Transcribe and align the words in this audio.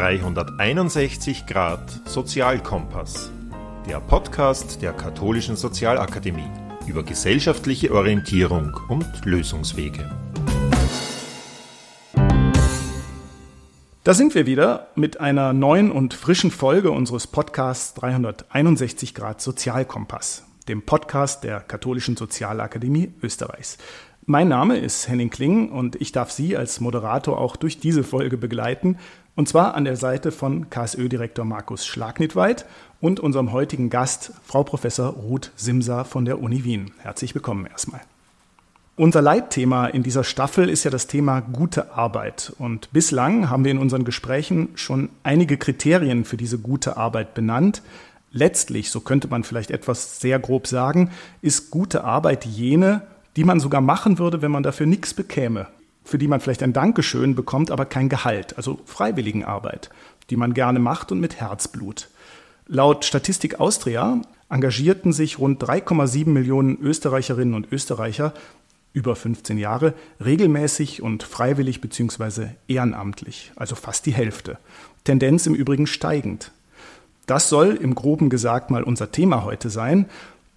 361 0.00 1.44
Grad 1.44 2.08
Sozialkompass, 2.08 3.30
der 3.86 4.00
Podcast 4.00 4.80
der 4.80 4.94
Katholischen 4.94 5.56
Sozialakademie 5.56 6.48
über 6.86 7.02
gesellschaftliche 7.02 7.92
Orientierung 7.92 8.74
und 8.88 9.04
Lösungswege. 9.26 10.10
Da 14.02 14.14
sind 14.14 14.34
wir 14.34 14.46
wieder 14.46 14.88
mit 14.94 15.20
einer 15.20 15.52
neuen 15.52 15.92
und 15.92 16.14
frischen 16.14 16.50
Folge 16.50 16.92
unseres 16.92 17.26
Podcasts 17.26 17.92
361 17.92 19.14
Grad 19.14 19.42
Sozialkompass, 19.42 20.46
dem 20.66 20.80
Podcast 20.80 21.44
der 21.44 21.60
Katholischen 21.60 22.16
Sozialakademie 22.16 23.12
Österreichs. 23.22 23.76
Mein 24.26 24.48
Name 24.48 24.76
ist 24.76 25.08
Henning 25.08 25.30
Kling 25.30 25.72
und 25.72 25.96
ich 26.00 26.12
darf 26.12 26.30
Sie 26.30 26.56
als 26.56 26.78
Moderator 26.78 27.36
auch 27.38 27.56
durch 27.56 27.80
diese 27.80 28.04
Folge 28.04 28.36
begleiten, 28.36 28.96
und 29.40 29.48
zwar 29.48 29.74
an 29.74 29.86
der 29.86 29.96
Seite 29.96 30.32
von 30.32 30.68
KSÖ-Direktor 30.68 31.46
Markus 31.46 31.86
Schlagnitweit 31.86 32.66
und 33.00 33.20
unserem 33.20 33.52
heutigen 33.52 33.88
Gast, 33.88 34.34
Frau 34.44 34.64
Professor 34.64 35.14
Ruth 35.14 35.50
Simser 35.56 36.04
von 36.04 36.26
der 36.26 36.42
Uni 36.42 36.62
Wien. 36.64 36.90
Herzlich 36.98 37.34
willkommen 37.34 37.64
erstmal. 37.64 38.02
Unser 38.96 39.22
Leitthema 39.22 39.86
in 39.86 40.02
dieser 40.02 40.24
Staffel 40.24 40.68
ist 40.68 40.84
ja 40.84 40.90
das 40.90 41.06
Thema 41.06 41.40
gute 41.40 41.94
Arbeit. 41.94 42.52
Und 42.58 42.92
bislang 42.92 43.48
haben 43.48 43.64
wir 43.64 43.70
in 43.70 43.78
unseren 43.78 44.04
Gesprächen 44.04 44.68
schon 44.74 45.08
einige 45.22 45.56
Kriterien 45.56 46.26
für 46.26 46.36
diese 46.36 46.58
gute 46.58 46.98
Arbeit 46.98 47.32
benannt. 47.32 47.80
Letztlich, 48.32 48.90
so 48.90 49.00
könnte 49.00 49.28
man 49.28 49.42
vielleicht 49.42 49.70
etwas 49.70 50.20
sehr 50.20 50.38
grob 50.38 50.66
sagen, 50.66 51.12
ist 51.40 51.70
gute 51.70 52.04
Arbeit 52.04 52.44
jene, 52.44 53.06
die 53.36 53.44
man 53.44 53.58
sogar 53.58 53.80
machen 53.80 54.18
würde, 54.18 54.42
wenn 54.42 54.50
man 54.50 54.64
dafür 54.64 54.84
nichts 54.84 55.14
bekäme, 55.14 55.66
für 56.04 56.18
die 56.18 56.28
man 56.28 56.40
vielleicht 56.40 56.62
ein 56.62 56.72
Dankeschön 56.72 57.34
bekommt, 57.34 57.70
aber 57.70 57.84
kein 57.84 58.08
Gehalt, 58.08 58.56
also 58.56 58.80
Freiwilligenarbeit, 58.84 59.90
die 60.30 60.36
man 60.36 60.54
gerne 60.54 60.78
macht 60.78 61.12
und 61.12 61.20
mit 61.20 61.40
Herzblut. 61.40 62.08
Laut 62.66 63.04
Statistik 63.04 63.60
Austria 63.60 64.22
engagierten 64.48 65.12
sich 65.12 65.38
rund 65.38 65.62
3,7 65.62 66.28
Millionen 66.28 66.78
Österreicherinnen 66.80 67.54
und 67.54 67.72
Österreicher 67.72 68.34
über 68.92 69.14
15 69.14 69.58
Jahre, 69.58 69.94
regelmäßig 70.24 71.02
und 71.02 71.22
freiwillig 71.22 71.80
bzw. 71.80 72.48
ehrenamtlich, 72.66 73.52
also 73.56 73.76
fast 73.76 74.06
die 74.06 74.12
Hälfte. 74.12 74.58
Tendenz 75.04 75.46
im 75.46 75.54
Übrigen 75.54 75.86
steigend. 75.86 76.50
Das 77.26 77.48
soll 77.48 77.76
im 77.76 77.94
groben 77.94 78.28
gesagt 78.28 78.70
mal 78.70 78.82
unser 78.82 79.12
Thema 79.12 79.44
heute 79.44 79.70
sein, 79.70 80.06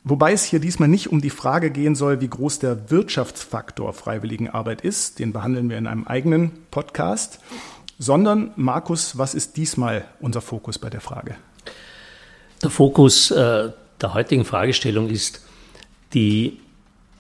wobei 0.03 0.33
es 0.33 0.43
hier 0.43 0.59
diesmal 0.59 0.89
nicht 0.89 1.11
um 1.11 1.21
die 1.21 1.29
Frage 1.29 1.69
gehen 1.71 1.95
soll, 1.95 2.21
wie 2.21 2.27
groß 2.27 2.59
der 2.59 2.91
Wirtschaftsfaktor 2.91 3.93
Freiwilligenarbeit 3.93 4.81
ist, 4.81 5.19
den 5.19 5.33
behandeln 5.33 5.69
wir 5.69 5.77
in 5.77 5.87
einem 5.87 6.07
eigenen 6.07 6.51
Podcast, 6.71 7.39
sondern 7.99 8.51
Markus, 8.55 9.17
was 9.17 9.33
ist 9.33 9.57
diesmal 9.57 10.05
unser 10.19 10.41
Fokus 10.41 10.79
bei 10.79 10.89
der 10.89 11.01
Frage? 11.01 11.35
Der 12.61 12.69
Fokus 12.69 13.31
äh, 13.31 13.71
der 14.01 14.13
heutigen 14.13 14.45
Fragestellung 14.45 15.09
ist 15.09 15.41
die 16.13 16.59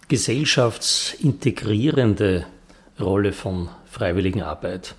gesellschaftsintegrierende 0.07 2.45
Rolle 2.99 3.31
von 3.31 3.69
Freiwilligenarbeit. 3.89 4.93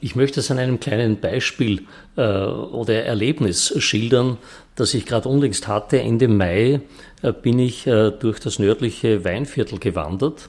Ich 0.00 0.14
möchte 0.14 0.40
es 0.40 0.50
an 0.50 0.58
einem 0.58 0.78
kleinen 0.80 1.20
Beispiel 1.20 1.86
äh, 2.16 2.22
oder 2.22 3.04
Erlebnis 3.04 3.74
schildern, 3.82 4.36
das 4.76 4.94
ich 4.94 5.06
gerade 5.06 5.28
unlängst 5.28 5.66
hatte. 5.66 6.00
Ende 6.00 6.28
Mai 6.28 6.80
äh, 7.22 7.32
bin 7.32 7.58
ich 7.58 7.86
äh, 7.86 8.10
durch 8.12 8.38
das 8.38 8.58
nördliche 8.58 9.24
Weinviertel 9.24 9.78
gewandert 9.78 10.48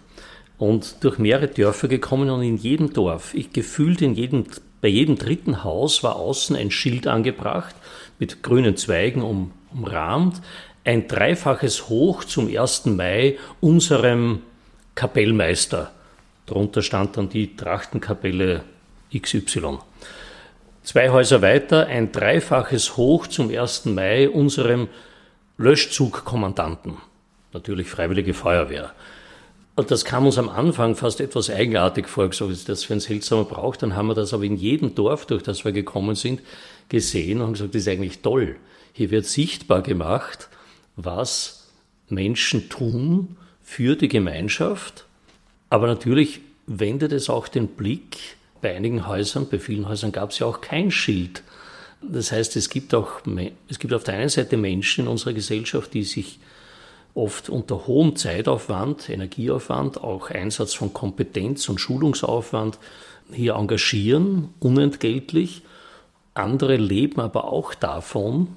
und 0.58 1.03
durch 1.03 1.17
mehrere 1.17 1.47
Dörfer 1.47 1.88
gekommen 1.88 2.30
und 2.30 2.44
in 2.44 2.58
jedem 2.58 2.94
Dorf, 2.94 3.33
ich 3.33 3.53
gefühlt 3.53 4.02
in 4.02 4.14
jedem, 4.14 4.45
bei 4.81 4.89
jedem 4.89 5.17
dritten 5.17 5.64
Haus 5.64 6.03
war 6.03 6.17
außen 6.17 6.55
ein 6.55 6.72
Schild 6.72 7.08
angebracht 7.08 7.75
mit 8.20 8.44
grünen 8.44 8.78
Zweigen 8.78 9.22
um, 9.22 9.52
umrahmt, 9.73 10.42
ein 10.83 11.08
dreifaches 11.08 11.89
Hoch 11.89 12.23
zum 12.23 12.48
1. 12.48 12.86
Mai 12.86 13.37
unserem 13.60 14.42
Kapellmeister. 14.95 15.92
Darunter 16.45 16.82
stand 16.82 17.17
dann 17.17 17.30
die 17.30 17.55
Trachtenkapelle 17.55 18.64
XY. 19.16 19.80
Zwei 20.87 21.09
Häuser 21.09 21.42
weiter 21.42 21.87
ein 21.87 22.14
dreifaches 22.14 22.95
Hoch 22.95 23.27
zum 23.27 23.49
1. 23.49 23.87
Mai 23.87 24.30
unserem 24.30 24.87
Löschzugkommandanten. 25.58 26.95
Natürlich 27.52 27.89
Freiwillige 27.89 28.33
Feuerwehr. 28.33 28.93
Und 29.75 29.92
das 29.92 30.05
kam 30.05 30.25
uns 30.25 30.37
am 30.37 30.48
Anfang 30.48 30.95
fast 30.95 31.20
etwas 31.20 31.49
eigenartig 31.49 32.08
vor, 32.08 32.31
so 32.31 32.48
ist 32.48 32.70
das 32.70 32.86
für 32.86 32.93
ein 32.93 33.02
seltsamer 33.02 33.43
Brauch. 33.43 33.75
Dann 33.75 33.98
haben 33.98 34.08
wir 34.08 34.14
das 34.14 34.33
aber 34.33 34.45
in 34.45 34.55
jedem 34.55 34.95
Dorf, 34.95 35.25
durch 35.25 35.43
das 35.43 35.65
wir 35.65 35.73
gekommen 35.73 36.15
sind, 36.15 36.42
gesehen 36.87 37.39
und 37.39 37.48
haben 37.48 37.54
gesagt, 37.54 37.75
das 37.75 37.81
ist 37.81 37.89
eigentlich 37.89 38.21
toll. 38.21 38.55
Hier 38.93 39.11
wird 39.11 39.25
sichtbar 39.25 39.81
gemacht, 39.81 40.48
was 40.95 41.67
Menschen 42.08 42.69
tun 42.69 43.36
für 43.61 43.98
die 43.98 44.08
Gemeinschaft. 44.08 45.04
Aber 45.69 45.87
natürlich 45.87 46.39
wendet 46.65 47.11
es 47.11 47.30
auch 47.30 47.49
den 47.49 47.67
Blick 47.67 48.36
bei 48.61 48.75
einigen 48.75 49.07
Häusern, 49.07 49.47
bei 49.49 49.59
vielen 49.59 49.87
Häusern 49.87 50.11
gab 50.11 50.31
es 50.31 50.39
ja 50.39 50.47
auch 50.47 50.61
kein 50.61 50.91
Schild. 50.91 51.43
Das 52.01 52.31
heißt, 52.31 52.55
es 52.55 52.69
gibt 52.69 52.93
auch, 52.93 53.21
es 53.69 53.79
gibt 53.79 53.93
auf 53.93 54.03
der 54.03 54.15
einen 54.15 54.29
Seite 54.29 54.57
Menschen 54.57 55.05
in 55.05 55.11
unserer 55.11 55.33
Gesellschaft, 55.33 55.93
die 55.93 56.03
sich 56.03 56.39
oft 57.13 57.49
unter 57.49 57.87
hohem 57.87 58.15
Zeitaufwand, 58.15 59.09
Energieaufwand, 59.09 60.03
auch 60.03 60.29
Einsatz 60.29 60.73
von 60.73 60.93
Kompetenz 60.93 61.67
und 61.69 61.79
Schulungsaufwand 61.79 62.77
hier 63.31 63.55
engagieren, 63.55 64.49
unentgeltlich. 64.59 65.63
Andere 66.35 66.75
leben 66.77 67.19
aber 67.19 67.45
auch 67.45 67.73
davon, 67.73 68.49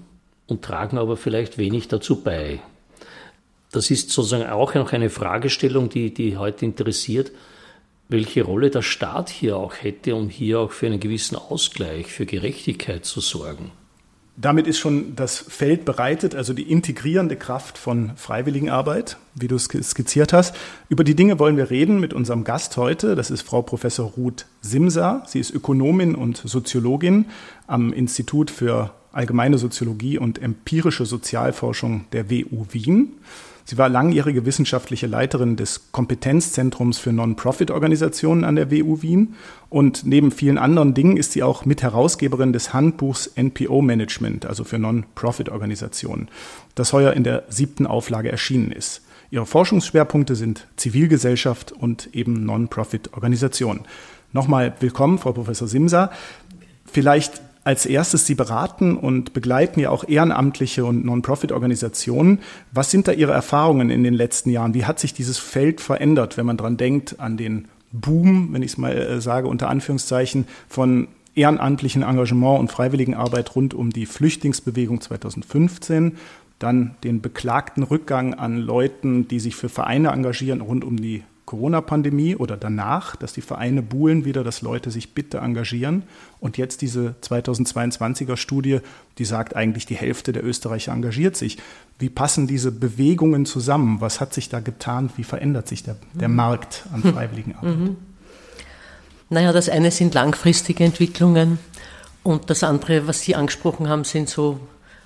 und 0.51 0.63
tragen 0.63 0.99
aber 0.99 1.17
vielleicht 1.17 1.57
wenig 1.57 1.89
dazu 1.89 2.23
bei. 2.23 2.61
Das 3.73 3.91
ist 3.91 4.11
sozusagen 4.11 4.51
auch 4.51 4.75
noch 4.75 4.93
eine 4.93 5.09
Fragestellung, 5.09 5.89
die, 5.89 6.13
die 6.13 6.37
heute 6.37 6.65
interessiert, 6.65 7.31
welche 8.11 8.43
Rolle 8.43 8.71
der 8.71 8.83
Staat 8.83 9.31
hier 9.31 9.57
auch 9.57 9.75
hätte, 9.81 10.15
um 10.15 10.29
hier 10.29 10.61
auch 10.61 10.73
für 10.73 10.87
einen 10.87 11.01
gewissen 11.01 11.37
Ausgleich, 11.37 12.09
für 12.09 12.27
Gerechtigkeit 12.27 13.05
zu 13.05 13.21
sorgen. 13.21 13.71
Damit 14.37 14.67
ist 14.67 14.79
schon 14.79 15.17
das 15.17 15.39
Feld 15.39 15.85
bereitet, 15.85 16.35
also 16.35 16.55
die 16.55 16.71
integrierende 16.71 17.37
Kraft 17.37 17.77
von 17.77 18.13
Freiwilligenarbeit, 18.17 19.19
wie 19.35 19.49
du 19.49 19.57
es 19.57 19.65
skizziert 19.65 20.33
hast. 20.33 20.57
Über 20.89 21.05
die 21.05 21.15
Dinge 21.15 21.39
wollen 21.39 21.59
wir 21.59 21.71
reden 21.71 22.01
mit 22.01 22.15
unserem 22.15 22.45
Gast 22.45 22.77
heute. 22.79 23.17
Das 23.17 23.31
ist 23.31 23.43
Frau 23.43 23.61
Professor 23.61 24.13
Ruth 24.17 24.47
Simsa. 24.63 25.23
Sie 25.27 25.41
ist 25.41 25.51
Ökonomin 25.51 26.15
und 26.15 26.39
Soziologin 26.39 27.27
am 27.67 27.93
Institut 27.93 28.51
für 28.51 28.93
allgemeine 29.13 29.59
Soziologie 29.59 30.19
und 30.19 30.41
empirische 30.41 31.05
Sozialforschung 31.05 32.07
der 32.13 32.31
WU 32.31 32.65
Wien. 32.71 33.19
Sie 33.71 33.79
war 33.79 33.89
langjährige 33.89 34.47
wissenschaftliche 34.47 35.07
Leiterin 35.07 35.55
des 35.55 35.93
Kompetenzzentrums 35.93 36.99
für 36.99 37.13
Non-Profit-Organisationen 37.13 38.43
an 38.43 38.57
der 38.57 38.73
WU 38.73 39.01
Wien 39.01 39.37
und 39.69 40.05
neben 40.05 40.33
vielen 40.33 40.59
anderen 40.59 40.93
Dingen 40.93 41.17
ist 41.17 41.31
sie 41.31 41.45
auch 41.45 41.65
Mitherausgeberin 41.65 42.53
des 42.53 42.75
Handbuchs 42.75 43.31
NPO-Management, 43.37 44.45
also 44.45 44.65
für 44.65 44.81
Non-Profit-Organisationen, 44.81 46.27
das 46.75 46.93
heuer 46.93 47.13
in 47.13 47.23
der 47.23 47.45
siebten 47.49 47.87
Auflage 47.87 48.33
erschienen 48.33 48.73
ist. 48.73 49.03
Ihre 49.31 49.47
Forschungsschwerpunkte 49.47 50.35
sind 50.35 50.67
Zivilgesellschaft 50.75 51.71
und 51.71 52.13
eben 52.13 52.45
Non-Profit-Organisationen. 52.45 53.83
Nochmal 54.33 54.75
willkommen, 54.81 55.19
Frau 55.19 55.31
Professor 55.31 55.69
Simsa. 55.69 56.11
Vielleicht 56.87 57.41
als 57.63 57.85
erstes, 57.85 58.27
Sie 58.27 58.35
beraten 58.35 58.97
und 58.97 59.33
begleiten 59.33 59.81
ja 59.81 59.91
auch 59.91 60.09
ehrenamtliche 60.09 60.85
und 60.85 61.05
Non-Profit-Organisationen. 61.05 62.41
Was 62.73 62.91
sind 62.91 63.07
da 63.07 63.13
Ihre 63.13 63.33
Erfahrungen 63.33 63.91
in 63.91 64.03
den 64.03 64.15
letzten 64.15 64.51
Jahren? 64.51 64.75
Wie 64.75 64.87
hat 64.87 64.99
sich 64.99 65.13
dieses 65.13 65.39
Feld 65.39 65.81
verändert, 65.81 66.37
wenn 66.37 66.47
man 66.47 66.57
dran 66.57 66.77
denkt, 66.77 67.21
an 67.21 67.37
den 67.37 67.69
Boom, 67.93 68.53
wenn 68.53 68.63
ich 68.63 68.73
es 68.73 68.79
mal 68.79 68.97
äh, 68.97 69.21
sage, 69.21 69.49
unter 69.49 69.69
Anführungszeichen, 69.69 70.47
von 70.69 71.09
ehrenamtlichen 71.35 72.03
Engagement 72.03 72.61
und 72.61 72.71
Freiwilligenarbeit 72.71 73.55
rund 73.55 73.75
um 73.75 73.91
die 73.91 74.07
Flüchtlingsbewegung 74.07 75.01
2015, 75.01 76.17
dann 76.59 76.95
den 77.05 77.21
beklagten 77.21 77.83
Rückgang 77.83 78.35
an 78.35 78.59
Leuten, 78.59 79.29
die 79.29 79.41
sich 79.41 79.57
für 79.57 79.69
Vereine 79.69 80.11
engagieren 80.11 80.61
rund 80.61 80.85
um 80.85 81.01
die 81.01 81.25
Corona-Pandemie 81.51 82.37
oder 82.37 82.57
danach, 82.57 83.17
dass 83.17 83.33
die 83.33 83.41
Vereine 83.41 83.83
buhlen 83.83 84.25
wieder, 84.25 84.45
dass 84.45 84.63
Leute 84.63 84.93
sich 84.93 85.15
bitte 85.15 85.39
engagieren. 85.39 86.05
Und 86.39 86.59
jetzt 86.59 86.81
diese 86.81 87.17
2022er 87.23 88.37
Studie, 88.37 88.79
die 89.19 89.25
sagt 89.25 89.57
eigentlich, 89.57 89.85
die 89.85 89.97
Hälfte 89.97 90.33
der 90.33 90.45
Österreicher 90.45 90.93
engagiert 90.93 91.37
sich. 91.37 91.59
Wie 91.99 92.09
passen 92.09 92.47
diese 92.47 92.71
Bewegungen 92.71 93.47
zusammen? 93.47 94.01
Was 94.01 94.21
hat 94.21 94.33
sich 94.33 94.49
da 94.49 94.61
getan? 94.61 95.11
Wie 95.17 95.25
verändert 95.25 95.67
sich 95.67 95.83
der, 95.83 95.97
der 96.15 96.29
mhm. 96.29 96.37
Markt 96.37 96.85
an 96.95 97.01
mhm. 97.03 97.15
Freiwilligenarbeit? 97.15 97.77
Mhm. 97.77 97.97
Naja, 99.29 99.53
das 99.53 99.69
eine 99.69 99.91
sind 99.91 100.15
langfristige 100.15 100.85
Entwicklungen 100.85 101.59
und 102.23 102.49
das 102.49 102.63
andere, 102.63 103.09
was 103.09 103.23
Sie 103.23 103.35
angesprochen 103.35 103.89
haben, 103.89 104.05
sind 104.05 104.29
so 104.29 104.61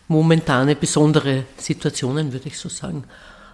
momentane 0.09 0.77
besondere 0.77 1.45
Situationen, 1.57 2.35
würde 2.35 2.49
ich 2.49 2.59
so 2.59 2.69
sagen. 2.69 3.05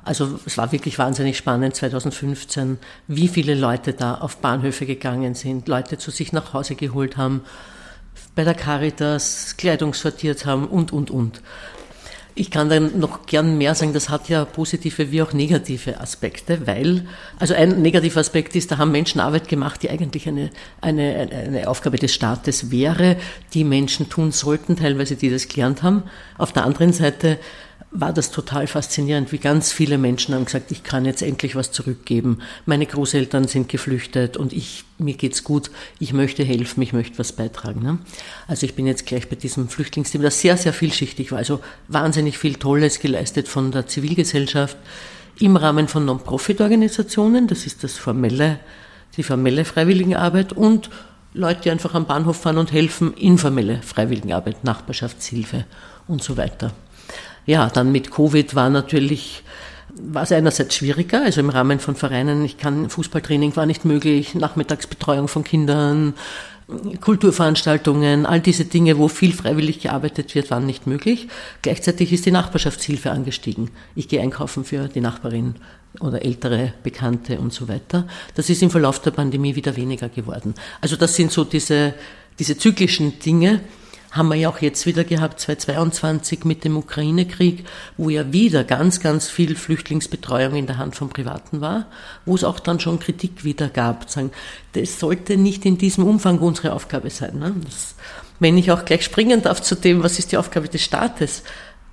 Also 0.04 0.40
es 0.46 0.56
war 0.56 0.72
wirklich 0.72 0.98
wahnsinnig 0.98 1.36
spannend 1.36 1.74
2015, 1.74 2.78
wie 3.06 3.28
viele 3.28 3.54
Leute 3.54 3.92
da 3.92 4.14
auf 4.14 4.38
Bahnhöfe 4.38 4.86
gegangen 4.86 5.34
sind, 5.34 5.68
Leute 5.68 5.98
zu 5.98 6.10
sich 6.10 6.32
nach 6.32 6.54
Hause 6.54 6.74
geholt 6.74 7.16
haben, 7.16 7.42
bei 8.34 8.44
der 8.44 8.54
Caritas 8.54 9.56
Kleidung 9.56 9.94
sortiert 9.94 10.46
haben 10.46 10.66
und, 10.66 10.92
und, 10.92 11.10
und. 11.10 11.42
Ich 12.34 12.50
kann 12.50 12.68
dann 12.68 12.98
noch 12.98 13.26
gern 13.26 13.58
mehr 13.58 13.74
sagen, 13.74 13.92
das 13.92 14.08
hat 14.08 14.28
ja 14.28 14.44
positive 14.44 15.10
wie 15.10 15.20
auch 15.20 15.32
negative 15.32 16.00
Aspekte, 16.00 16.66
weil, 16.66 17.06
also 17.38 17.54
ein 17.54 17.82
negativer 17.82 18.20
Aspekt 18.20 18.54
ist, 18.56 18.70
da 18.70 18.78
haben 18.78 18.92
Menschen 18.92 19.20
Arbeit 19.20 19.48
gemacht, 19.48 19.82
die 19.82 19.90
eigentlich 19.90 20.28
eine, 20.28 20.50
eine, 20.80 21.28
eine 21.30 21.68
Aufgabe 21.68 21.98
des 21.98 22.14
Staates 22.14 22.70
wäre, 22.70 23.16
die 23.52 23.64
Menschen 23.64 24.08
tun 24.08 24.32
sollten, 24.32 24.76
teilweise 24.76 25.16
die 25.16 25.28
das 25.28 25.48
gelernt 25.48 25.82
haben. 25.82 26.04
Auf 26.38 26.52
der 26.52 26.64
anderen 26.64 26.92
Seite 26.92 27.38
war 27.90 28.12
das 28.12 28.30
total 28.30 28.66
faszinierend, 28.66 29.32
wie 29.32 29.38
ganz 29.38 29.72
viele 29.72 29.98
Menschen 29.98 30.34
haben 30.34 30.44
gesagt, 30.44 30.70
ich 30.70 30.84
kann 30.84 31.04
jetzt 31.04 31.22
endlich 31.22 31.56
was 31.56 31.72
zurückgeben. 31.72 32.38
Meine 32.64 32.86
Großeltern 32.86 33.48
sind 33.48 33.68
geflüchtet 33.68 34.36
und 34.36 34.52
ich, 34.52 34.84
mir 34.98 35.14
geht's 35.14 35.42
gut, 35.42 35.70
ich 35.98 36.12
möchte 36.12 36.44
helfen, 36.44 36.82
ich 36.82 36.92
möchte 36.92 37.18
was 37.18 37.32
beitragen. 37.32 37.82
Ne? 37.82 37.98
Also 38.46 38.64
ich 38.64 38.74
bin 38.74 38.86
jetzt 38.86 39.06
gleich 39.06 39.28
bei 39.28 39.36
diesem 39.36 39.68
Flüchtlingsteam, 39.68 40.22
das 40.22 40.40
sehr, 40.40 40.56
sehr 40.56 40.72
vielschichtig 40.72 41.32
war. 41.32 41.38
Also 41.38 41.60
wahnsinnig 41.88 42.38
viel 42.38 42.54
Tolles 42.54 43.00
geleistet 43.00 43.48
von 43.48 43.72
der 43.72 43.86
Zivilgesellschaft 43.86 44.76
im 45.40 45.56
Rahmen 45.56 45.88
von 45.88 46.04
Non-Profit-Organisationen, 46.04 47.46
das 47.48 47.66
ist 47.66 47.82
das 47.82 47.96
formelle, 47.96 48.60
die 49.16 49.22
formelle 49.22 49.64
Freiwilligenarbeit 49.64 50.52
und 50.52 50.90
Leute, 51.32 51.62
die 51.62 51.70
einfach 51.70 51.94
am 51.94 52.06
Bahnhof 52.06 52.38
fahren 52.38 52.58
und 52.58 52.72
helfen, 52.72 53.14
informelle 53.14 53.80
Freiwilligenarbeit, 53.82 54.64
Nachbarschaftshilfe 54.64 55.64
und 56.08 56.22
so 56.22 56.36
weiter. 56.36 56.72
Ja, 57.46 57.68
dann 57.68 57.92
mit 57.92 58.10
Covid 58.10 58.54
war 58.54 58.70
natürlich, 58.70 59.42
war 59.94 60.22
es 60.22 60.32
einerseits 60.32 60.74
schwieriger, 60.74 61.22
also 61.24 61.40
im 61.40 61.50
Rahmen 61.50 61.80
von 61.80 61.96
Vereinen, 61.96 62.44
ich 62.44 62.58
kann, 62.58 62.90
Fußballtraining 62.90 63.56
war 63.56 63.66
nicht 63.66 63.84
möglich, 63.84 64.34
Nachmittagsbetreuung 64.34 65.28
von 65.28 65.44
Kindern, 65.44 66.14
Kulturveranstaltungen, 67.00 68.26
all 68.26 68.40
diese 68.40 68.64
Dinge, 68.64 68.98
wo 68.98 69.08
viel 69.08 69.32
freiwillig 69.32 69.80
gearbeitet 69.80 70.34
wird, 70.34 70.50
waren 70.50 70.66
nicht 70.66 70.86
möglich. 70.86 71.28
Gleichzeitig 71.62 72.12
ist 72.12 72.26
die 72.26 72.30
Nachbarschaftshilfe 72.30 73.10
angestiegen. 73.10 73.70
Ich 73.96 74.08
gehe 74.08 74.20
einkaufen 74.20 74.64
für 74.64 74.88
die 74.88 75.00
Nachbarin 75.00 75.56
oder 75.98 76.24
ältere 76.24 76.72
Bekannte 76.82 77.40
und 77.40 77.52
so 77.52 77.68
weiter. 77.68 78.06
Das 78.36 78.48
ist 78.50 78.62
im 78.62 78.70
Verlauf 78.70 79.00
der 79.02 79.10
Pandemie 79.10 79.56
wieder 79.56 79.76
weniger 79.76 80.08
geworden. 80.08 80.54
Also 80.80 80.94
das 80.96 81.16
sind 81.16 81.32
so 81.32 81.44
diese, 81.44 81.94
diese 82.38 82.56
zyklischen 82.56 83.18
Dinge, 83.18 83.60
haben 84.10 84.28
wir 84.28 84.34
ja 84.34 84.48
auch 84.48 84.58
jetzt 84.58 84.86
wieder 84.86 85.04
gehabt, 85.04 85.38
2022 85.40 86.44
mit 86.44 86.64
dem 86.64 86.76
Ukraine-Krieg, 86.76 87.64
wo 87.96 88.10
ja 88.10 88.32
wieder 88.32 88.64
ganz, 88.64 89.00
ganz 89.00 89.28
viel 89.28 89.54
Flüchtlingsbetreuung 89.54 90.56
in 90.56 90.66
der 90.66 90.78
Hand 90.78 90.96
von 90.96 91.10
Privaten 91.10 91.60
war, 91.60 91.86
wo 92.24 92.34
es 92.34 92.42
auch 92.42 92.58
dann 92.58 92.80
schon 92.80 92.98
Kritik 92.98 93.44
wieder 93.44 93.68
gab. 93.68 94.10
Sagen, 94.10 94.32
das 94.72 94.98
sollte 94.98 95.36
nicht 95.36 95.64
in 95.64 95.78
diesem 95.78 96.04
Umfang 96.04 96.40
unsere 96.40 96.72
Aufgabe 96.72 97.10
sein. 97.10 97.38
Ne? 97.38 97.54
Das, 97.64 97.94
wenn 98.40 98.58
ich 98.58 98.72
auch 98.72 98.84
gleich 98.84 99.04
springen 99.04 99.42
darf 99.42 99.62
zu 99.62 99.76
dem, 99.76 100.02
was 100.02 100.18
ist 100.18 100.32
die 100.32 100.38
Aufgabe 100.38 100.68
des 100.68 100.82
Staates? 100.82 101.44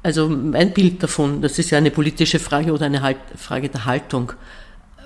Also 0.02 0.28
mein 0.28 0.74
Bild 0.74 1.04
davon, 1.04 1.42
das 1.42 1.60
ist 1.60 1.70
ja 1.70 1.78
eine 1.78 1.92
politische 1.92 2.40
Frage 2.40 2.72
oder 2.72 2.86
eine 2.88 3.02
halt 3.02 3.18
Frage 3.36 3.70
der 3.70 3.86
Haltung. 3.86 4.34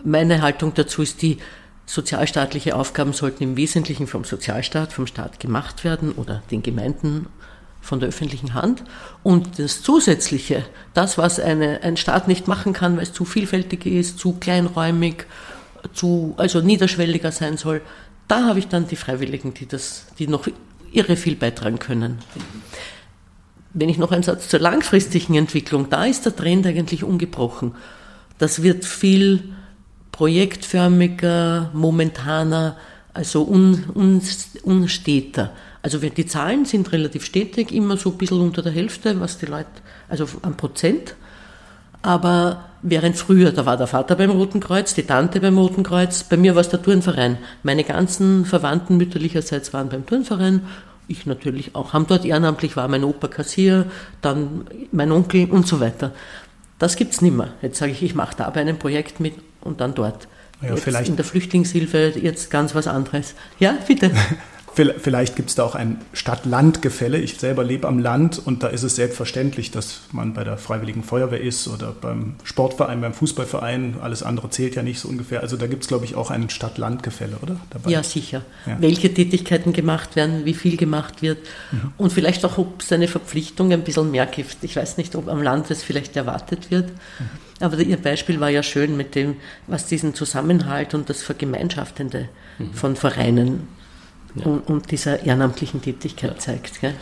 Meine 0.04 0.42
Haltung 0.42 0.74
dazu 0.76 1.02
ist 1.02 1.22
die, 1.22 1.40
Sozialstaatliche 1.86 2.76
Aufgaben 2.76 3.14
sollten 3.14 3.44
im 3.44 3.58
Wesentlichen 3.58 4.08
vom 4.08 4.24
Sozialstaat, 4.24 4.94
vom 4.94 5.08
Staat 5.08 5.40
gemacht 5.40 5.84
werden 5.84 6.14
oder 6.14 6.42
den 6.52 6.64
Gemeinden 6.64 7.28
von 7.82 8.00
der 8.00 8.10
öffentlichen 8.10 8.54
Hand. 8.54 8.84
Und 9.24 9.60
das 9.60 9.82
Zusätzliche, 9.82 10.64
das, 10.94 11.18
was 11.18 11.40
eine, 11.40 11.82
ein 11.82 11.98
Staat 11.98 12.28
nicht 12.28 12.48
machen 12.48 12.74
kann, 12.74 12.96
weil 12.96 13.04
es 13.04 13.14
zu 13.14 13.26
vielfältig 13.26 13.86
ist, 13.86 14.20
zu 14.20 14.34
kleinräumig, 14.34 15.26
zu, 15.94 16.36
also 16.38 16.62
niederschwelliger 16.62 17.32
sein 17.32 17.58
soll, 17.58 17.82
da 18.28 18.46
habe 18.46 18.60
ich 18.60 18.68
dann 18.68 18.88
die 18.88 18.96
Freiwilligen, 18.96 19.54
die 19.54 19.66
das, 19.66 20.06
die 20.20 20.28
noch 20.28 20.48
irre 20.92 21.16
viel 21.16 21.36
beitragen 21.36 21.80
können. 21.80 22.20
Wenn 23.74 23.90
ich 23.90 23.98
noch 23.98 24.12
einen 24.12 24.24
Satz 24.24 24.48
zur 24.48 24.60
langfristigen 24.60 25.36
Entwicklung, 25.36 25.90
da 25.90 26.06
ist 26.06 26.26
der 26.26 26.36
Trend 26.36 26.66
eigentlich 26.68 27.04
ungebrochen. 27.04 27.76
Das 28.38 28.64
wird 28.64 28.86
viel 28.86 29.54
projektförmiger, 30.22 31.72
momentaner, 31.74 32.78
also 33.12 33.42
un, 33.42 33.86
un, 33.96 34.22
unsteter. 34.62 35.50
Also 35.82 35.98
die 35.98 36.28
Zahlen 36.28 36.66
sind 36.66 36.92
relativ 36.92 37.26
stetig, 37.26 37.72
immer 37.72 37.98
so 37.98 38.12
ein 38.12 38.20
bisschen 38.20 38.40
unter 38.40 38.62
der 38.62 38.72
Hälfte, 38.72 39.20
was 39.20 39.40
die 39.40 39.48
Leute, 39.48 39.66
also 40.10 40.28
am 40.44 40.58
Prozent. 40.58 41.16
Aber 42.04 42.66
während 42.84 43.18
früher, 43.18 43.52
da 43.52 43.66
war 43.66 43.78
der 43.78 43.88
Vater 43.88 44.16
beim 44.16 44.30
Roten 44.30 44.60
Kreuz, 44.60 44.94
die 44.94 45.08
Tante 45.08 45.40
beim 45.40 45.58
Roten 45.58 45.82
Kreuz, 45.82 46.22
bei 46.22 46.38
mir 46.38 46.54
war 46.54 46.62
es 46.62 46.70
der 46.70 46.84
Turnverein. 46.84 47.40
Meine 47.64 47.84
ganzen 47.84 48.46
Verwandten 48.46 48.98
mütterlicherseits 48.98 49.74
waren 49.74 49.90
beim 49.90 50.06
Turnverein, 50.06 50.62
ich 51.08 51.26
natürlich 51.26 51.74
auch, 51.74 51.94
haben 51.94 52.06
dort 52.06 52.26
ehrenamtlich, 52.26 52.78
war 52.78 52.88
mein 52.88 53.04
Opa 53.04 53.28
Kassier, 53.28 53.88
dann 54.22 54.66
mein 54.92 55.12
Onkel 55.12 55.50
und 55.50 55.66
so 55.66 55.80
weiter. 55.80 56.12
Das 56.78 56.96
gibt's 56.96 57.22
nimmer. 57.22 57.48
Jetzt 57.64 57.80
sage 57.80 57.92
ich, 57.92 58.04
ich 58.04 58.14
mache 58.14 58.36
da 58.38 58.48
bei 58.52 58.62
einem 58.62 58.78
Projekt 58.78 59.20
mit 59.20 59.34
und 59.62 59.82
dann 59.82 59.94
dort. 59.94 60.28
Ja, 60.62 60.70
jetzt 60.70 60.84
vielleicht 60.84 61.10
in 61.10 61.16
der 61.16 61.26
Flüchtlingshilfe 61.26 62.14
jetzt 62.22 62.52
ganz 62.52 62.76
was 62.76 62.88
anderes. 62.88 63.34
Ja, 63.60 63.78
bitte. 63.88 64.12
Vielleicht 64.74 65.36
gibt 65.36 65.50
es 65.50 65.56
da 65.56 65.64
auch 65.64 65.76
ein 65.76 66.00
Stadt-Land-Gefälle. 66.14 67.18
Ich 67.18 67.38
selber 67.38 67.64
lebe 67.64 67.88
am 67.88 68.00
Land 68.00 68.42
und 68.44 68.64
da 68.64 68.68
ist 68.68 68.84
es 68.84 68.96
selbstverständlich, 68.96 69.72
dass 69.72 70.02
man 70.12 70.34
bei 70.34 70.46
der 70.46 70.58
Freiwilligen 70.58 71.04
Feuerwehr 71.04 71.42
ist 71.42 71.68
oder 71.68 71.92
beim 71.92 72.36
Sportverein, 72.44 73.02
beim 73.02 73.14
Fußballverein. 73.14 73.96
Alles 74.02 74.24
andere 74.24 74.50
zählt 74.50 74.76
ja 74.76 74.82
nicht 74.82 75.00
so 75.00 75.10
ungefähr. 75.10 75.42
Also 75.42 75.58
da 75.58 75.68
gibt 75.68 75.84
es, 75.84 75.90
glaube 75.90 76.06
ich, 76.06 76.16
auch 76.16 76.32
ein 76.32 76.50
Stadt-Land-Gefälle, 76.50 77.38
oder? 77.42 77.58
Dabei. 77.70 77.92
Ja, 77.92 78.02
sicher. 78.02 78.44
Ja. 78.66 78.78
Welche 78.80 79.14
Tätigkeiten 79.14 79.74
gemacht 79.74 80.16
werden, 80.16 80.46
wie 80.46 80.54
viel 80.54 80.78
gemacht 80.78 81.22
wird 81.22 81.40
mhm. 81.72 81.94
und 81.98 82.14
vielleicht 82.14 82.46
auch, 82.46 82.58
ob 82.58 82.82
seine 82.82 83.10
Verpflichtung 83.10 83.74
ein 83.74 83.84
bisschen 83.84 84.10
mehr 84.10 84.26
gibt. 84.26 84.58
Ich 84.62 84.78
weiß 84.78 84.96
nicht, 84.98 85.16
ob 85.16 85.28
am 85.28 85.44
Land 85.44 85.70
es 85.70 85.84
vielleicht 85.84 86.16
erwartet 86.16 86.72
wird. 86.72 86.90
Mhm. 86.90 87.30
Aber 87.60 87.78
Ihr 87.78 87.98
Beispiel 87.98 88.40
war 88.40 88.50
ja 88.50 88.64
schön 88.64 88.96
mit 88.96 89.16
dem, 89.16 89.36
was 89.68 89.86
diesen 89.86 90.16
Zusammenhalt 90.16 90.94
und 90.94 91.10
das 91.10 91.22
Vergemeinschaftende 91.22 92.30
mhm. 92.58 92.74
von 92.74 92.96
Vereinen 92.96 93.68
ja. 94.36 94.46
und, 94.46 94.62
und, 94.70 94.92
dieser 94.92 95.24
ehrenamtlichen 95.24 95.82
Tätigkeit 95.82 96.32
ja. 96.32 96.38
zeigt. 96.38 96.82
Gell? 96.82 96.96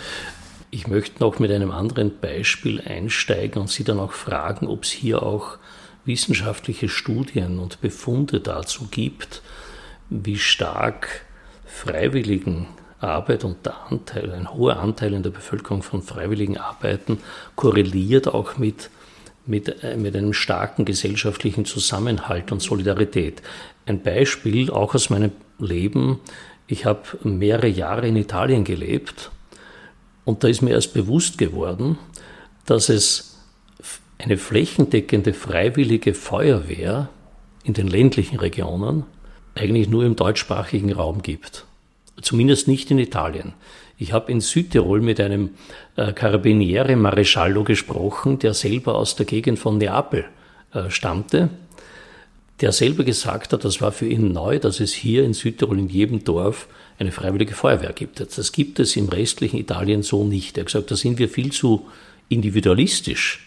Ich 0.72 0.88
möchte 0.88 1.20
noch 1.20 1.40
mit 1.40 1.52
einem 1.52 1.72
anderen 1.72 2.20
Beispiel 2.20 2.82
einsteigen 2.82 3.62
und 3.62 3.70
Sie 3.70 3.84
dann 3.84 4.00
auch 4.00 4.14
fragen, 4.14 4.68
ob 4.68 4.84
es 4.84 4.92
hier 4.92 5.24
auch 5.24 5.58
wissenschaftliche 6.06 6.90
Studien 6.90 7.60
und 7.60 7.82
Befunde 7.82 8.40
dazu 8.40 8.88
gibt, 8.90 9.42
wie 10.10 10.38
stark 10.38 11.26
Freiwilligenarbeit 11.66 13.44
und 13.44 13.66
der 13.66 13.76
Anteil, 13.90 14.32
ein 14.32 14.52
hoher 14.54 14.80
Anteil 14.80 15.14
in 15.14 15.24
der 15.24 15.30
Bevölkerung 15.30 15.84
von 15.84 16.02
freiwilligen 16.02 16.58
Arbeiten 16.58 17.20
korreliert 17.56 18.28
auch 18.28 18.58
mit, 18.58 18.90
mit, 19.46 19.84
äh, 19.84 19.98
mit 19.98 20.16
einem 20.16 20.34
starken 20.34 20.86
gesellschaftlichen 20.86 21.66
Zusammenhalt 21.66 22.52
und 22.52 22.62
Solidarität. 22.62 23.42
Ein 23.86 24.02
Beispiel 24.02 24.72
auch 24.72 24.96
aus 24.96 25.10
meinem 25.10 25.32
Leben 25.60 26.20
ich 26.70 26.86
habe 26.86 27.02
mehrere 27.24 27.68
Jahre 27.68 28.08
in 28.08 28.16
Italien 28.16 28.64
gelebt 28.64 29.32
und 30.24 30.44
da 30.44 30.48
ist 30.48 30.62
mir 30.62 30.72
erst 30.72 30.94
bewusst 30.94 31.40
geworden, 31.40 31.98
dass 32.66 32.90
es 32.90 33.40
eine 34.20 34.38
flächendeckende 34.38 35.34
freiwillige 35.34 36.14
Feuerwehr 36.14 37.10
in 37.64 37.74
den 37.74 37.88
ländlichen 37.88 38.38
Regionen 38.38 39.04
eigentlich 39.56 39.90
nur 39.90 40.04
im 40.06 40.16
deutschsprachigen 40.16 40.94
Raum 40.94 41.24
gibt. 41.24 41.66
Zumindest 42.22 42.68
nicht 42.68 42.92
in 42.92 43.00
Italien. 43.00 43.54
Ich 43.98 44.14
habe 44.14 44.32
in 44.32 44.40
Südtirol 44.40 45.02
mit 45.02 45.20
einem 45.20 45.52
äh, 45.96 46.14
Carabiniere 46.14 46.96
Maresciallo 46.96 47.64
gesprochen, 47.64 48.40
der 48.40 48.54
selber 48.54 48.96
aus 48.96 49.16
der 49.16 49.26
Gegend 49.26 49.58
von 49.58 49.78
Neapel 49.78 50.26
äh, 50.74 50.90
stammte 50.90 51.50
der 52.62 52.72
selber 52.72 53.04
gesagt 53.04 53.54
hat, 53.54 53.64
das 53.64 53.82
war 53.82 53.92
für 53.92 54.08
ihn 54.08 54.34
neu, 54.34 54.60
dass 54.60 54.80
es 54.80 54.94
hier 54.94 55.24
in 55.24 55.34
Südtirol 55.34 55.80
in 55.80 55.90
jedem 55.90 56.24
Dorf 56.24 56.68
eine 56.98 57.12
freiwillige 57.12 57.54
Feuerwehr 57.54 57.94
gibt. 57.94 58.20
Das 58.20 58.52
gibt 58.52 58.80
es 58.80 58.96
im 58.98 59.08
restlichen 59.08 59.58
Italien 59.58 60.04
so 60.04 60.26
nicht. 60.26 60.58
Er 60.58 60.62
hat 60.62 60.68
gesagt, 60.68 60.92
da 60.92 60.98
sind 60.98 61.20
wir 61.20 61.30
viel 61.30 61.52
zu 61.52 61.88
individualistisch. 62.28 63.46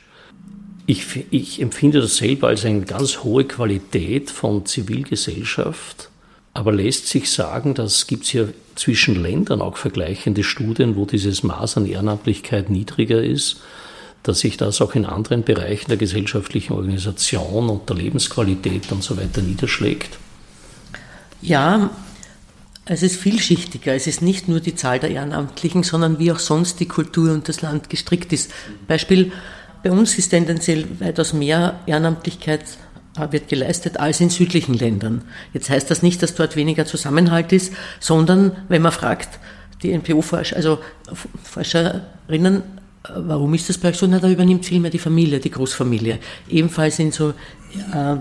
Ich, 0.86 1.04
ich 1.30 1.60
empfinde 1.60 2.00
das 2.00 2.16
selber 2.16 2.48
als 2.48 2.64
eine 2.64 2.82
ganz 2.82 3.18
hohe 3.22 3.44
Qualität 3.44 4.30
von 4.30 4.66
Zivilgesellschaft, 4.66 6.08
aber 6.54 6.72
lässt 6.72 7.06
sich 7.06 7.30
sagen, 7.30 7.74
dass 7.74 8.06
gibt 8.06 8.24
es 8.24 8.30
hier 8.30 8.52
zwischen 8.74 9.22
Ländern 9.22 9.60
auch 9.60 9.76
vergleichende 9.76 10.42
Studien, 10.42 10.96
wo 10.96 11.04
dieses 11.04 11.42
Maß 11.42 11.76
an 11.76 11.86
Ehrenamtlichkeit 11.86 12.70
niedriger 12.70 13.22
ist 13.22 13.60
dass 14.22 14.40
sich 14.40 14.56
das 14.56 14.80
auch 14.80 14.94
in 14.94 15.04
anderen 15.04 15.42
Bereichen 15.42 15.88
der 15.88 15.96
gesellschaftlichen 15.96 16.74
Organisation 16.74 17.68
und 17.68 17.88
der 17.88 17.96
Lebensqualität 17.96 18.90
und 18.92 19.02
so 19.02 19.16
weiter 19.16 19.42
niederschlägt? 19.42 20.18
Ja, 21.40 21.90
es 22.84 23.02
ist 23.02 23.16
vielschichtiger. 23.16 23.94
Es 23.94 24.06
ist 24.06 24.22
nicht 24.22 24.48
nur 24.48 24.60
die 24.60 24.74
Zahl 24.74 24.98
der 24.98 25.10
Ehrenamtlichen, 25.10 25.82
sondern 25.82 26.18
wie 26.18 26.32
auch 26.32 26.38
sonst 26.38 26.80
die 26.80 26.86
Kultur 26.86 27.32
und 27.32 27.48
das 27.48 27.62
Land 27.62 27.90
gestrickt 27.90 28.32
ist. 28.32 28.50
Beispiel, 28.88 29.32
bei 29.82 29.90
uns 29.90 30.18
ist 30.18 30.30
tendenziell 30.30 30.84
weitaus 31.00 31.32
mehr 31.32 31.80
Ehrenamtlichkeit 31.86 32.62
äh, 33.16 33.30
wird 33.30 33.48
geleistet 33.48 33.98
als 33.98 34.20
in 34.20 34.30
südlichen 34.30 34.74
Ländern. 34.74 35.22
Jetzt 35.52 35.70
heißt 35.70 35.90
das 35.90 36.02
nicht, 36.02 36.22
dass 36.22 36.34
dort 36.34 36.56
weniger 36.56 36.86
Zusammenhalt 36.86 37.52
ist, 37.52 37.72
sondern 38.00 38.56
wenn 38.68 38.82
man 38.82 38.92
fragt, 38.92 39.28
die 39.82 39.92
NPO-Forscher, 39.92 40.56
also 40.56 40.78
Forscherinnen, 41.42 42.62
warum 43.14 43.54
ist 43.54 43.68
das 43.68 43.78
bei 43.78 43.88
euch 43.88 43.98
so? 43.98 44.06
Na, 44.06 44.18
da 44.18 44.28
übernimmt 44.28 44.64
viel 44.64 44.80
mehr 44.80 44.90
die 44.90 44.98
Familie, 44.98 45.40
die 45.40 45.50
Großfamilie. 45.50 46.18
Ebenfalls 46.48 46.98
in 46.98 47.12
so, 47.12 47.30
äh, 47.92 48.16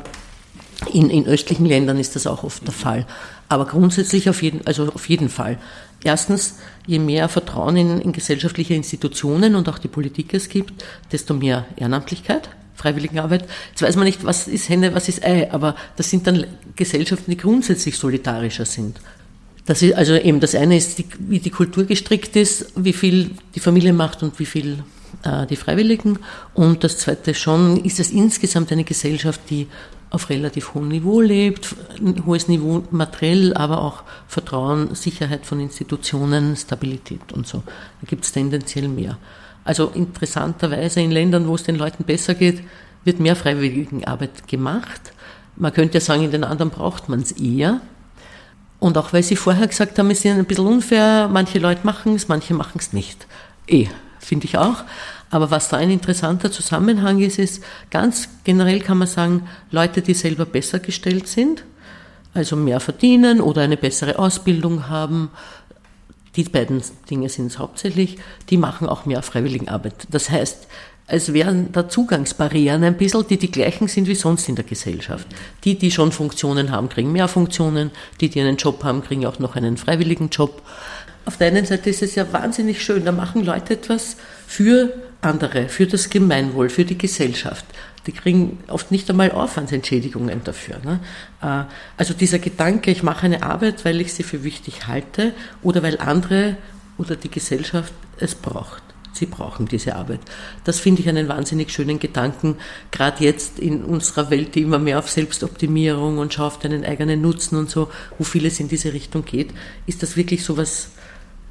in, 0.91 1.09
in 1.09 1.25
östlichen 1.25 1.65
Ländern 1.65 1.99
ist 1.99 2.15
das 2.15 2.27
auch 2.27 2.43
oft 2.43 2.65
der 2.65 2.73
Fall. 2.73 3.05
Aber 3.49 3.65
grundsätzlich 3.65 4.29
auf 4.29 4.41
jeden, 4.41 4.65
also 4.65 4.91
auf 4.93 5.09
jeden 5.09 5.29
Fall. 5.29 5.59
Erstens, 6.03 6.55
je 6.87 6.99
mehr 6.99 7.29
Vertrauen 7.29 7.77
in, 7.77 8.01
in 8.01 8.11
gesellschaftliche 8.11 8.73
Institutionen 8.73 9.55
und 9.55 9.69
auch 9.69 9.77
die 9.77 9.87
Politik 9.87 10.33
es 10.33 10.49
gibt, 10.49 10.83
desto 11.11 11.33
mehr 11.33 11.65
Ehrenamtlichkeit. 11.75 12.49
Freiwilligenarbeit. 12.75 13.45
Jetzt 13.69 13.83
weiß 13.83 13.95
man 13.95 14.05
nicht, 14.05 14.25
was 14.25 14.47
ist 14.47 14.69
Henne, 14.69 14.95
was 14.95 15.07
ist 15.07 15.23
Ei, 15.23 15.51
aber 15.51 15.75
das 15.97 16.09
sind 16.09 16.25
dann 16.25 16.47
Gesellschaften, 16.75 17.29
die 17.29 17.37
grundsätzlich 17.37 17.97
solidarischer 17.97 18.65
sind. 18.65 18.99
Das 19.65 19.81
ist 19.81 19.95
also 19.95 20.15
eben 20.15 20.39
das 20.39 20.55
eine 20.55 20.77
ist, 20.77 20.97
die, 20.97 21.05
wie 21.19 21.39
die 21.39 21.51
Kultur 21.51 21.85
gestrickt 21.85 22.35
ist, 22.35 22.73
wie 22.75 22.93
viel 22.93 23.31
die 23.55 23.59
Familie 23.59 23.93
macht 23.93 24.23
und 24.23 24.39
wie 24.39 24.45
viel 24.45 24.83
äh, 25.23 25.45
die 25.45 25.55
Freiwilligen. 25.55 26.19
Und 26.53 26.83
das 26.83 26.97
zweite 26.97 27.33
schon, 27.33 27.83
ist 27.83 27.99
es 27.99 28.11
insgesamt 28.11 28.71
eine 28.71 28.83
Gesellschaft, 28.83 29.41
die 29.49 29.67
auf 30.09 30.29
relativ 30.29 30.73
hohem 30.73 30.89
Niveau 30.89 31.21
lebt, 31.21 31.75
hohes 32.25 32.49
Niveau 32.49 32.83
materiell, 32.91 33.53
aber 33.53 33.81
auch 33.81 34.03
Vertrauen, 34.27 34.93
Sicherheit 34.93 35.45
von 35.45 35.59
Institutionen, 35.61 36.57
Stabilität 36.57 37.31
und 37.31 37.47
so. 37.47 37.59
Da 37.59 38.07
gibt 38.07 38.25
es 38.25 38.33
tendenziell 38.33 38.89
mehr. 38.89 39.17
Also 39.63 39.91
interessanterweise 39.93 40.99
in 40.99 41.11
Ländern, 41.11 41.47
wo 41.47 41.55
es 41.55 41.63
den 41.63 41.75
Leuten 41.75 42.03
besser 42.03 42.33
geht, 42.33 42.61
wird 43.05 43.19
mehr 43.19 43.37
Freiwilligenarbeit 43.37 44.47
gemacht. 44.47 45.13
Man 45.55 45.73
könnte 45.73 45.95
ja 45.95 46.01
sagen, 46.01 46.23
in 46.23 46.31
den 46.31 46.43
anderen 46.43 46.71
braucht 46.71 47.07
man 47.07 47.21
es 47.21 47.31
eher. 47.31 47.79
Und 48.81 48.97
auch 48.97 49.13
weil 49.13 49.21
Sie 49.21 49.35
vorher 49.35 49.67
gesagt 49.67 49.99
haben, 49.99 50.09
es 50.09 50.25
ist 50.25 50.31
ein 50.31 50.43
bisschen 50.43 50.65
unfair, 50.65 51.29
manche 51.31 51.59
Leute 51.59 51.81
machen 51.83 52.15
es, 52.15 52.27
manche 52.27 52.55
machen 52.55 52.79
es 52.79 52.93
nicht. 52.93 53.27
Eh, 53.67 53.85
finde 54.19 54.47
ich 54.47 54.57
auch. 54.57 54.83
Aber 55.29 55.51
was 55.51 55.69
da 55.69 55.77
ein 55.77 55.91
interessanter 55.91 56.51
Zusammenhang 56.51 57.19
ist, 57.19 57.37
ist, 57.37 57.63
ganz 57.91 58.27
generell 58.43 58.79
kann 58.79 58.97
man 58.97 59.07
sagen, 59.07 59.47
Leute, 59.69 60.01
die 60.01 60.15
selber 60.15 60.45
besser 60.47 60.79
gestellt 60.79 61.27
sind, 61.27 61.63
also 62.33 62.55
mehr 62.55 62.79
verdienen 62.79 63.39
oder 63.39 63.61
eine 63.61 63.77
bessere 63.77 64.17
Ausbildung 64.17 64.89
haben, 64.89 65.29
die 66.35 66.45
beiden 66.45 66.81
Dinge 67.07 67.29
sind 67.29 67.47
es 67.47 67.59
hauptsächlich, 67.59 68.17
die 68.49 68.57
machen 68.57 68.89
auch 68.89 69.05
mehr 69.05 69.21
Freiwilligenarbeit. 69.21 70.07
Das 70.09 70.31
heißt, 70.31 70.65
es 71.13 71.33
wären 71.33 71.73
da 71.73 71.89
Zugangsbarrieren 71.89 72.85
ein 72.85 72.95
bisschen, 72.95 73.27
die 73.27 73.37
die 73.37 73.51
gleichen 73.51 73.89
sind 73.89 74.07
wie 74.07 74.15
sonst 74.15 74.47
in 74.47 74.55
der 74.55 74.63
Gesellschaft. 74.63 75.27
Die, 75.65 75.77
die 75.77 75.91
schon 75.91 76.13
Funktionen 76.13 76.71
haben, 76.71 76.87
kriegen 76.87 77.11
mehr 77.11 77.27
Funktionen, 77.27 77.91
die, 78.21 78.29
die 78.29 78.39
einen 78.39 78.55
Job 78.55 78.81
haben, 78.85 79.03
kriegen 79.03 79.25
auch 79.25 79.37
noch 79.37 79.57
einen 79.57 79.75
freiwilligen 79.75 80.29
Job. 80.29 80.61
Auf 81.25 81.35
der 81.35 81.47
einen 81.47 81.65
Seite 81.65 81.89
ist 81.89 82.01
es 82.01 82.15
ja 82.15 82.31
wahnsinnig 82.31 82.81
schön, 82.81 83.03
da 83.03 83.11
machen 83.11 83.43
Leute 83.43 83.73
etwas 83.73 84.15
für 84.47 84.93
andere, 85.19 85.67
für 85.67 85.85
das 85.85 86.09
Gemeinwohl, 86.09 86.69
für 86.69 86.85
die 86.85 86.97
Gesellschaft. 86.97 87.65
Die 88.07 88.13
kriegen 88.13 88.59
oft 88.69 88.89
nicht 88.89 89.09
einmal 89.09 89.31
Aufwandsentschädigungen 89.31 90.45
dafür. 90.45 90.77
Ne? 90.79 91.01
Äh, 91.41 91.65
also 91.97 92.13
dieser 92.13 92.39
Gedanke, 92.39 92.89
ich 92.89 93.03
mache 93.03 93.25
eine 93.25 93.43
Arbeit, 93.43 93.83
weil 93.83 93.99
ich 93.99 94.13
sie 94.13 94.23
für 94.23 94.45
wichtig 94.45 94.87
halte 94.87 95.33
oder 95.61 95.83
weil 95.83 95.97
andere 95.99 96.55
oder 96.97 97.17
die 97.17 97.29
Gesellschaft 97.29 97.91
es 98.17 98.33
braucht. 98.33 98.81
Sie 99.21 99.27
brauchen 99.27 99.67
diese 99.67 99.97
Arbeit. 99.97 100.21
Das 100.63 100.79
finde 100.79 101.03
ich 101.03 101.07
einen 101.07 101.27
wahnsinnig 101.27 101.69
schönen 101.69 101.99
Gedanken, 101.99 102.55
gerade 102.89 103.23
jetzt 103.23 103.59
in 103.59 103.83
unserer 103.83 104.31
Welt, 104.31 104.55
die 104.55 104.63
immer 104.63 104.79
mehr 104.79 104.97
auf 104.97 105.11
Selbstoptimierung 105.11 106.17
und 106.17 106.33
schau 106.33 106.47
auf 106.47 106.57
deinen 106.57 106.83
eigenen 106.83 107.21
Nutzen 107.21 107.55
und 107.55 107.69
so, 107.69 107.91
wo 108.17 108.23
vieles 108.23 108.59
in 108.59 108.67
diese 108.67 108.93
Richtung 108.93 109.23
geht, 109.23 109.53
ist 109.85 110.01
das 110.01 110.17
wirklich 110.17 110.43
so 110.43 110.57
was 110.57 110.89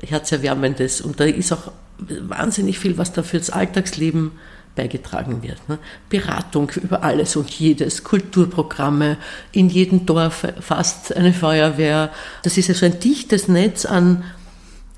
Herzerwärmendes. 0.05 1.01
Und 1.01 1.21
da 1.21 1.27
ist 1.27 1.53
auch 1.53 1.71
wahnsinnig 1.99 2.81
viel, 2.81 2.99
was 2.99 3.13
da 3.13 3.23
fürs 3.23 3.51
Alltagsleben 3.51 4.33
beigetragen 4.75 5.45
wird. 5.45 5.69
Ne? 5.69 5.79
Beratung 6.09 6.71
über 6.71 7.05
alles 7.05 7.37
und 7.37 7.51
jedes, 7.51 8.03
Kulturprogramme, 8.03 9.17
in 9.53 9.69
jedem 9.69 10.07
Dorf 10.07 10.45
fast 10.59 11.17
eine 11.17 11.33
Feuerwehr. 11.33 12.11
Das 12.43 12.59
ist 12.59 12.69
also 12.69 12.87
ein 12.87 12.99
dichtes 12.99 13.47
Netz 13.47 13.85
an, 13.85 14.25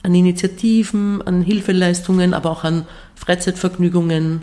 an 0.03 0.15
Initiativen, 0.15 1.23
an 1.23 1.43
Hilfeleistungen, 1.43 2.35
aber 2.35 2.51
auch 2.51 2.65
an 2.65 2.87
Freizeitvergnügungen. 3.15 4.43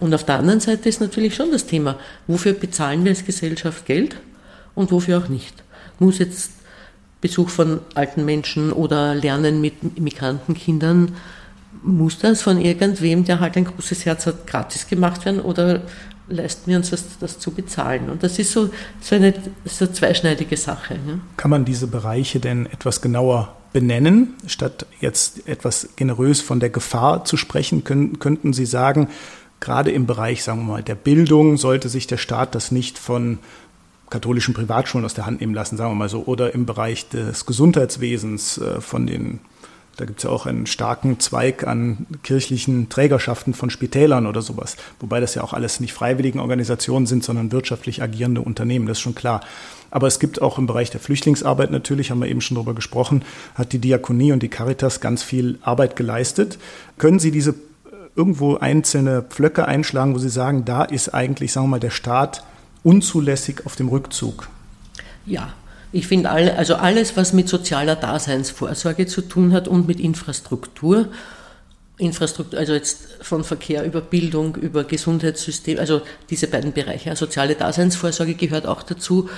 Und 0.00 0.14
auf 0.14 0.24
der 0.24 0.38
anderen 0.38 0.60
Seite 0.60 0.88
ist 0.88 1.00
natürlich 1.00 1.34
schon 1.34 1.50
das 1.50 1.66
Thema, 1.66 1.98
wofür 2.26 2.52
bezahlen 2.52 3.04
wir 3.04 3.10
als 3.10 3.24
Gesellschaft 3.24 3.86
Geld 3.86 4.16
und 4.74 4.92
wofür 4.92 5.18
auch 5.18 5.28
nicht. 5.28 5.62
Muss 5.98 6.18
jetzt 6.18 6.52
Besuch 7.20 7.48
von 7.48 7.80
alten 7.94 8.24
Menschen 8.24 8.72
oder 8.72 9.14
Lernen 9.14 9.60
mit 9.60 9.98
Migrantenkindern 9.98 11.16
muss 11.82 12.18
das 12.18 12.42
von 12.42 12.60
irgendwem, 12.60 13.24
der 13.24 13.40
halt 13.40 13.56
ein 13.56 13.64
großes 13.64 14.04
Herz 14.06 14.26
hat, 14.26 14.46
gratis 14.46 14.86
gemacht 14.86 15.24
werden 15.24 15.40
oder 15.40 15.82
leisten 16.28 16.70
wir 16.70 16.76
uns 16.76 16.90
das, 16.90 17.18
das 17.18 17.38
zu 17.38 17.50
bezahlen? 17.50 18.10
Und 18.10 18.22
das 18.22 18.38
ist 18.38 18.52
so, 18.52 18.70
so 19.00 19.14
eine 19.14 19.34
so 19.64 19.86
zweischneidige 19.86 20.56
Sache. 20.56 20.94
Ja. 20.94 21.18
Kann 21.36 21.50
man 21.50 21.64
diese 21.64 21.86
Bereiche 21.86 22.40
denn 22.40 22.66
etwas 22.66 23.00
genauer 23.00 23.56
benennen, 23.78 24.34
statt 24.48 24.86
jetzt 25.00 25.46
etwas 25.46 25.90
generös 25.94 26.40
von 26.40 26.58
der 26.58 26.68
Gefahr 26.68 27.24
zu 27.24 27.36
sprechen? 27.36 27.84
Können, 27.84 28.18
könnten 28.18 28.52
Sie 28.52 28.66
sagen, 28.66 29.08
gerade 29.60 29.92
im 29.92 30.04
Bereich, 30.04 30.42
sagen 30.42 30.66
wir 30.66 30.72
mal, 30.72 30.82
der 30.82 30.96
Bildung 30.96 31.56
sollte 31.56 31.88
sich 31.88 32.08
der 32.08 32.16
Staat 32.16 32.56
das 32.56 32.72
nicht 32.72 32.98
von 32.98 33.38
katholischen 34.10 34.52
Privatschulen 34.52 35.04
aus 35.04 35.14
der 35.14 35.26
Hand 35.26 35.40
nehmen 35.40 35.54
lassen, 35.54 35.76
sagen 35.76 35.92
wir 35.92 35.94
mal 35.94 36.08
so, 36.08 36.24
oder 36.24 36.54
im 36.54 36.66
Bereich 36.66 37.08
des 37.08 37.46
Gesundheitswesens 37.46 38.58
äh, 38.58 38.80
von 38.80 39.06
den 39.06 39.38
da 39.98 40.04
gibt 40.04 40.20
es 40.20 40.24
ja 40.24 40.30
auch 40.30 40.46
einen 40.46 40.66
starken 40.66 41.18
Zweig 41.18 41.66
an 41.66 42.06
kirchlichen 42.22 42.88
Trägerschaften 42.88 43.52
von 43.52 43.68
Spitälern 43.68 44.26
oder 44.26 44.42
sowas. 44.42 44.76
Wobei 45.00 45.18
das 45.18 45.34
ja 45.34 45.42
auch 45.42 45.52
alles 45.52 45.80
nicht 45.80 45.92
freiwilligen 45.92 46.38
Organisationen 46.38 47.06
sind, 47.06 47.24
sondern 47.24 47.50
wirtschaftlich 47.50 48.00
agierende 48.00 48.40
Unternehmen, 48.40 48.86
das 48.86 48.98
ist 48.98 49.02
schon 49.02 49.16
klar. 49.16 49.40
Aber 49.90 50.06
es 50.06 50.20
gibt 50.20 50.40
auch 50.40 50.56
im 50.56 50.68
Bereich 50.68 50.90
der 50.90 51.00
Flüchtlingsarbeit 51.00 51.72
natürlich, 51.72 52.12
haben 52.12 52.20
wir 52.20 52.28
eben 52.28 52.40
schon 52.40 52.54
darüber 52.54 52.74
gesprochen, 52.74 53.24
hat 53.56 53.72
die 53.72 53.80
Diakonie 53.80 54.30
und 54.30 54.40
die 54.42 54.48
Caritas 54.48 55.00
ganz 55.00 55.24
viel 55.24 55.58
Arbeit 55.62 55.96
geleistet. 55.96 56.58
Können 56.96 57.18
Sie 57.18 57.32
diese 57.32 57.50
äh, 57.50 57.54
irgendwo 58.14 58.56
einzelne 58.56 59.22
Pflöcke 59.22 59.66
einschlagen, 59.66 60.14
wo 60.14 60.18
Sie 60.18 60.28
sagen, 60.28 60.64
da 60.64 60.84
ist 60.84 61.12
eigentlich, 61.12 61.52
sagen 61.52 61.66
wir 61.66 61.70
mal, 61.70 61.80
der 61.80 61.90
Staat 61.90 62.44
unzulässig 62.84 63.66
auf 63.66 63.74
dem 63.74 63.88
Rückzug? 63.88 64.48
Ja, 65.26 65.54
ich 65.92 66.06
finde, 66.06 66.30
alle, 66.30 66.56
also 66.56 66.74
alles, 66.74 67.16
was 67.16 67.32
mit 67.32 67.48
sozialer 67.48 67.96
Daseinsvorsorge 67.96 69.06
zu 69.06 69.22
tun 69.22 69.52
hat 69.52 69.68
und 69.68 69.88
mit 69.88 70.00
Infrastruktur, 70.00 71.08
Infrastruktur, 71.98 72.58
also 72.58 72.74
jetzt 72.74 73.16
von 73.22 73.42
Verkehr 73.42 73.84
über 73.84 74.00
Bildung, 74.00 74.54
über 74.56 74.84
Gesundheitssystem, 74.84 75.78
also 75.78 76.02
diese 76.30 76.46
beiden 76.46 76.72
Bereiche, 76.72 77.14
soziale 77.16 77.54
Daseinsvorsorge 77.54 78.34
gehört 78.34 78.66
auch 78.66 78.82
dazu. 78.82 79.28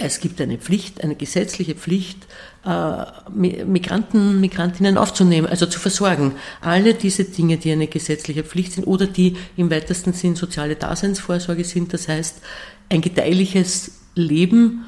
Es 0.00 0.20
gibt 0.20 0.40
eine 0.40 0.58
Pflicht, 0.58 1.02
eine 1.02 1.16
gesetzliche 1.16 1.74
Pflicht, 1.74 2.18
äh, 2.64 3.04
Migranten, 3.34 4.40
Migrantinnen 4.40 4.96
aufzunehmen, 4.96 5.48
also 5.48 5.66
zu 5.66 5.80
versorgen. 5.80 6.36
Alle 6.60 6.94
diese 6.94 7.24
Dinge, 7.24 7.56
die 7.56 7.72
eine 7.72 7.88
gesetzliche 7.88 8.44
Pflicht 8.44 8.74
sind 8.74 8.86
oder 8.86 9.06
die 9.06 9.36
im 9.56 9.70
weitesten 9.72 10.12
Sinn 10.12 10.36
soziale 10.36 10.76
Daseinsvorsorge 10.76 11.64
sind, 11.64 11.92
das 11.92 12.06
heißt 12.06 12.36
ein 12.90 13.00
gedeihliches 13.00 13.90
Leben, 14.14 14.84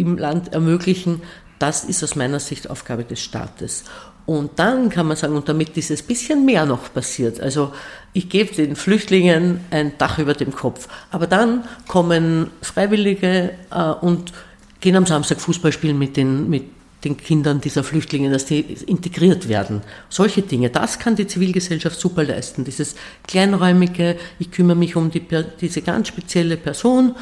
im 0.00 0.18
Land 0.18 0.52
ermöglichen, 0.52 1.22
das 1.58 1.84
ist 1.84 2.02
aus 2.04 2.16
meiner 2.16 2.40
Sicht 2.40 2.70
Aufgabe 2.70 3.04
des 3.04 3.20
Staates. 3.20 3.84
Und 4.26 4.58
dann 4.58 4.90
kann 4.90 5.06
man 5.06 5.16
sagen, 5.16 5.34
und 5.34 5.48
damit 5.48 5.74
dieses 5.74 6.02
bisschen 6.02 6.44
mehr 6.44 6.66
noch 6.66 6.92
passiert, 6.92 7.40
also 7.40 7.72
ich 8.12 8.28
gebe 8.28 8.54
den 8.54 8.76
Flüchtlingen 8.76 9.60
ein 9.70 9.92
Dach 9.96 10.18
über 10.18 10.34
dem 10.34 10.52
Kopf, 10.52 10.86
aber 11.10 11.26
dann 11.26 11.64
kommen 11.86 12.50
Freiwillige 12.60 13.52
äh, 13.70 13.90
und 14.02 14.32
gehen 14.80 14.96
am 14.96 15.06
Samstag 15.06 15.40
Fußball 15.40 15.72
spielen 15.72 15.98
mit 15.98 16.16
den, 16.18 16.50
mit 16.50 16.64
den 17.04 17.16
Kindern 17.16 17.60
dieser 17.60 17.84
Flüchtlinge, 17.84 18.30
dass 18.30 18.44
die 18.44 18.60
integriert 18.60 19.48
werden. 19.48 19.82
Solche 20.08 20.42
Dinge, 20.42 20.68
das 20.70 20.98
kann 20.98 21.16
die 21.16 21.26
Zivilgesellschaft 21.26 21.98
super 21.98 22.24
leisten. 22.24 22.64
Dieses 22.64 22.96
kleinräumige, 23.26 24.16
ich 24.38 24.50
kümmere 24.50 24.76
mich 24.76 24.96
um 24.96 25.10
die, 25.10 25.22
diese 25.60 25.82
ganz 25.82 26.08
spezielle 26.08 26.56
Person 26.56 27.14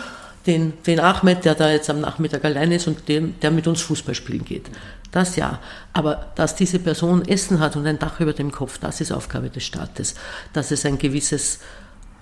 den, 0.47 0.75
den 0.87 1.01
Ahmed, 1.01 1.45
der 1.45 1.55
da 1.55 1.71
jetzt 1.71 1.91
am 1.91 2.01
Nachmittag 2.01 2.45
allein 2.45 2.73
ist 2.73 2.87
und 2.87 3.09
dem, 3.09 3.39
der 3.41 3.51
mit 3.51 3.67
uns 3.67 3.83
Fußball 3.83 4.15
spielen 4.15 4.45
geht. 4.45 4.71
Das 5.11 5.37
ja. 5.37 5.61
Aber 5.93 6.33
dass 6.35 6.55
diese 6.55 6.79
Person 6.79 7.27
Essen 7.27 7.61
hat 7.61 7.77
und 7.77 7.87
ein 7.87 7.99
Dach 7.99 8.21
über 8.21 8.33
dem 8.33 8.53
Kopf, 8.53 8.79
das 8.79 9.01
ist 9.01 9.13
Aufgabe 9.13 9.51
des 9.51 9.65
Staates. 9.65 10.15
Dass 10.53 10.71
es 10.71 10.85
ein 10.85 10.99
gewisses 10.99 11.61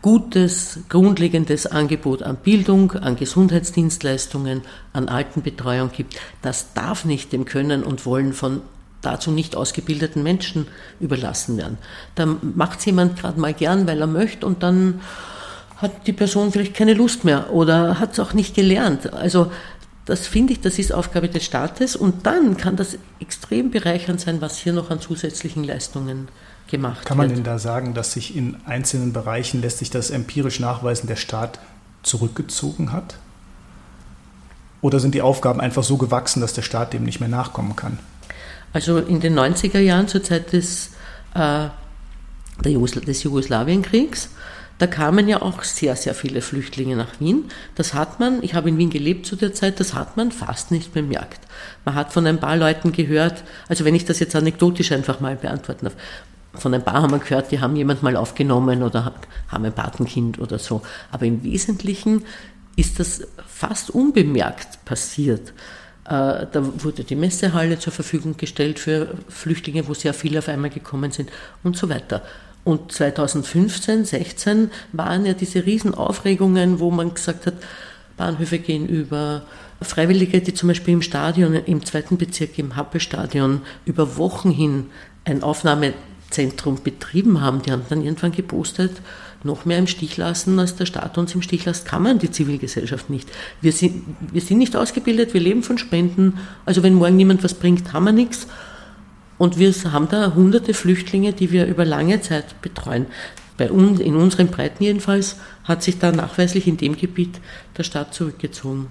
gutes, 0.02 0.81
grundlegendes 0.90 1.66
Angebot 1.66 2.23
an 2.23 2.37
Bildung, 2.37 2.93
an 2.93 3.16
Gesundheitsdienstleistungen, 3.16 4.61
an 4.93 5.09
Altenbetreuung 5.09 5.93
gibt, 5.93 6.16
das 6.43 6.75
darf 6.75 7.07
nicht 7.07 7.33
dem 7.33 7.47
Können 7.47 7.83
und 7.83 8.04
Wollen 8.04 8.35
von 8.35 8.61
dazu 9.00 9.31
nicht 9.31 9.57
ausgebildeten 9.57 10.23
Menschen 10.23 10.66
überlassen 11.00 11.57
werden. 11.57 11.78
Da 12.14 12.26
macht 12.26 12.85
jemand 12.87 13.19
gerade 13.19 13.40
mal 13.40 13.54
gern, 13.54 13.87
weil 13.87 14.00
er 14.00 14.07
möchte 14.07 14.47
und 14.47 14.62
dann 14.62 15.00
hat 15.76 16.07
die 16.07 16.12
Person 16.12 16.52
vielleicht 16.52 16.75
keine 16.75 16.95
Lust 16.95 17.25
mehr 17.25 17.52
oder 17.52 17.99
hat 17.99 18.12
es 18.12 18.21
auch 18.21 18.33
nicht 18.33 18.54
gelernt. 18.54 19.12
Also 19.12 19.50
das 20.04 20.26
finde 20.26 20.52
ich, 20.52 20.61
das 20.61 20.78
ist 20.78 20.93
Aufgabe 20.93 21.28
des 21.28 21.45
Staates 21.45 21.97
und 21.97 22.26
dann 22.26 22.57
kann 22.57 22.76
das 22.76 22.99
extrem 23.21 23.71
bereichernd 23.71 24.21
sein, 24.21 24.40
was 24.40 24.59
hier 24.59 24.73
noch 24.73 24.90
an 24.90 25.00
zusätzlichen 25.00 25.64
Leistungen 25.64 26.28
gemacht 26.71 26.99
wird. 26.99 27.07
Kann 27.07 27.16
man 27.16 27.28
wird. 27.28 27.38
denn 27.38 27.45
da 27.45 27.59
sagen, 27.59 27.95
dass 27.95 28.12
sich 28.12 28.37
in 28.37 28.57
einzelnen 28.66 29.12
Bereichen 29.12 29.62
lässt 29.62 29.78
sich 29.78 29.90
das 29.90 30.11
empirisch 30.11 30.61
nachweisen, 30.61 31.07
der 31.07 31.16
Staat 31.16 31.59
zurückgezogen 32.02 32.93
hat? 32.93 33.16
Oder 34.83 35.00
sind 35.00 35.14
die 35.14 35.23
Aufgaben 35.23 35.62
einfach 35.62 35.83
so 35.83 35.97
gewachsen, 35.97 36.43
dass 36.43 36.52
der 36.52 36.62
Staat 36.62 36.93
dem 36.93 37.04
nicht 37.04 37.19
mehr 37.19 37.31
nachkommen 37.31 37.75
kann? 37.75 37.99
Also 38.75 38.99
in 38.99 39.21
den 39.21 39.38
90er 39.38 39.78
Jahren 39.78 40.09
zur 40.09 40.23
Zeit 40.23 40.52
des, 40.52 40.90
äh, 41.35 41.69
des 42.62 43.23
Jugoslawienkriegs 43.23 44.28
da 44.78 44.87
kamen 44.87 45.28
ja 45.28 45.40
auch 45.40 45.62
sehr, 45.62 45.97
sehr 45.97 46.14
viele 46.14 46.40
Flüchtlinge 46.40 46.97
nach 46.97 47.21
Wien. 47.21 47.45
Das 47.75 47.95
hat 47.95 48.19
man, 48.21 48.43
ich 48.43 48.54
habe 48.54 48.69
in 48.69 48.78
Wien 48.78 48.90
gelebt 48.90 49.26
zu 49.26 49.37
der 49.37 49.54
Zeit, 49.54 49.78
das 49.81 49.95
hat 49.95 50.16
man 50.16 50.33
fast 50.33 50.71
nicht 50.71 50.93
bemerkt. 50.93 51.40
Man 51.85 51.95
hat 51.95 52.12
von 52.12 52.26
ein 52.26 52.40
paar 52.40 52.57
Leuten 52.57 52.93
gehört, 52.93 53.45
also 53.69 53.85
wenn 53.85 53.95
ich 53.95 54.04
das 54.04 54.19
jetzt 54.19 54.35
anekdotisch 54.35 54.93
einfach 54.93 55.21
mal 55.21 55.37
beantworten 55.37 55.87
darf, 55.87 55.97
von 56.54 56.73
ein 56.73 56.85
paar 56.85 57.02
haben 57.02 57.11
wir 57.11 57.19
gehört, 57.19 57.50
die 57.50 57.61
haben 57.61 57.76
jemand 57.76 58.02
mal 58.02 58.16
aufgenommen 58.16 58.83
oder 58.83 59.12
haben 59.49 59.64
ein 59.64 59.73
Patenkind 59.73 60.38
oder 60.38 60.59
so. 60.59 60.83
Aber 61.11 61.26
im 61.26 61.43
Wesentlichen 61.43 62.25
ist 62.76 63.00
das 63.00 63.26
fast 63.47 63.90
unbemerkt 63.90 64.85
passiert. 64.85 65.52
Äh, 66.04 66.47
da 66.52 66.83
wurde 66.83 67.04
die 67.04 67.16
Messehalle 67.16 67.78
zur 67.78 67.93
Verfügung 67.93 68.37
gestellt 68.37 68.78
für 68.78 69.14
Flüchtlinge, 69.28 69.88
wo 69.88 69.95
sehr 69.95 70.14
viele 70.14 70.38
auf 70.38 70.49
einmal 70.49 70.71
gekommen 70.71 71.11
sind 71.11 71.31
und 71.62 71.76
so 71.76 71.88
weiter. 71.88 72.23
Und 72.64 72.92
2015, 72.92 74.06
16 74.06 74.71
waren 74.92 75.26
ja 75.26 75.35
diese 75.35 75.66
Riesenaufregungen, 75.66 76.80
wo 76.80 76.90
man 76.90 77.12
gesagt 77.14 77.47
hat, 77.47 77.54
Bahnhöfe 78.16 78.59
gehen 78.59 78.88
über, 78.88 79.42
Freiwillige, 79.83 80.40
die 80.40 80.54
zum 80.54 80.68
Beispiel 80.68 80.94
im 80.94 81.02
Stadion, 81.02 81.54
im 81.54 81.85
zweiten 81.85 82.16
Bezirk, 82.16 82.59
im 82.59 82.76
Happelstadion 82.76 83.61
über 83.85 84.16
Wochen 84.16 84.50
hin 84.50 84.87
ein 85.25 85.42
Aufnahmezentrum 85.42 86.83
betrieben 86.83 87.40
haben, 87.40 87.62
die 87.62 87.73
haben 87.73 87.83
dann 87.88 88.02
irgendwann 88.02 88.33
gepostet, 88.33 88.92
noch 89.42 89.66
mehr 89.66 89.78
im 89.78 89.87
Stich 89.87 90.16
lassen, 90.16 90.59
als 90.59 90.75
der 90.75 90.87
Staat 90.87 91.18
uns 91.18 91.35
im 91.35 91.42
Stich 91.42 91.66
lässt, 91.66 91.85
kann 91.85 92.02
man 92.02 92.18
die 92.18 92.30
Zivilgesellschaft 92.30 93.11
nicht. 93.11 93.28
Wir 93.61 93.73
sind, 93.73 94.02
wir 94.33 94.40
sind 94.40 94.59
nicht 94.59 94.75
ausgebildet, 94.75 95.35
wir 95.35 95.40
leben 95.40 95.62
von 95.62 95.76
Spenden, 95.76 96.38
also 96.64 96.83
wenn 96.83 96.94
morgen 96.94 97.16
niemand 97.16 97.44
was 97.44 97.54
bringt, 97.54 97.92
haben 97.92 98.04
wir 98.04 98.12
nichts. 98.12 98.47
Und 99.45 99.59
wir 99.59 99.75
haben 99.93 100.09
da 100.09 100.35
hunderte 100.35 100.73
Flüchtlinge, 100.73 101.35
die 101.35 101.53
wir 101.53 101.67
über 101.67 101.85
lange 101.85 102.19
Zeit 102.23 102.63
betreuen. 102.63 103.05
Bei 103.59 103.71
uns, 103.71 104.01
in 104.01 104.17
unseren 104.17 104.47
Breiten 104.47 104.83
jedenfalls, 104.83 105.37
hat 105.65 105.83
sich 105.83 105.99
da 105.99 106.13
nachweislich 106.13 106.67
in 106.67 106.79
dem 106.79 106.97
Gebiet 106.97 107.43
der 107.77 107.83
Staat 107.83 108.15
zurückgezogen. 108.15 108.87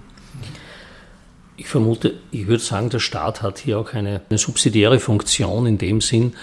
Ich 1.56 1.66
vermute, 1.66 2.14
ich 2.30 2.46
würde 2.46 2.62
sagen, 2.62 2.88
der 2.88 3.00
Staat 3.00 3.42
hat 3.42 3.58
hier 3.58 3.80
auch 3.80 3.94
eine, 3.94 4.20
eine 4.30 4.38
subsidiäre 4.38 5.00
Funktion 5.00 5.66
in 5.66 5.76
dem 5.76 6.00
Sinn, 6.00 6.34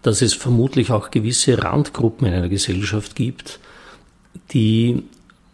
dass 0.00 0.22
es 0.22 0.32
vermutlich 0.32 0.90
auch 0.90 1.10
gewisse 1.10 1.62
Randgruppen 1.62 2.28
in 2.28 2.32
einer 2.32 2.48
Gesellschaft 2.48 3.16
gibt, 3.16 3.60
die 4.54 5.02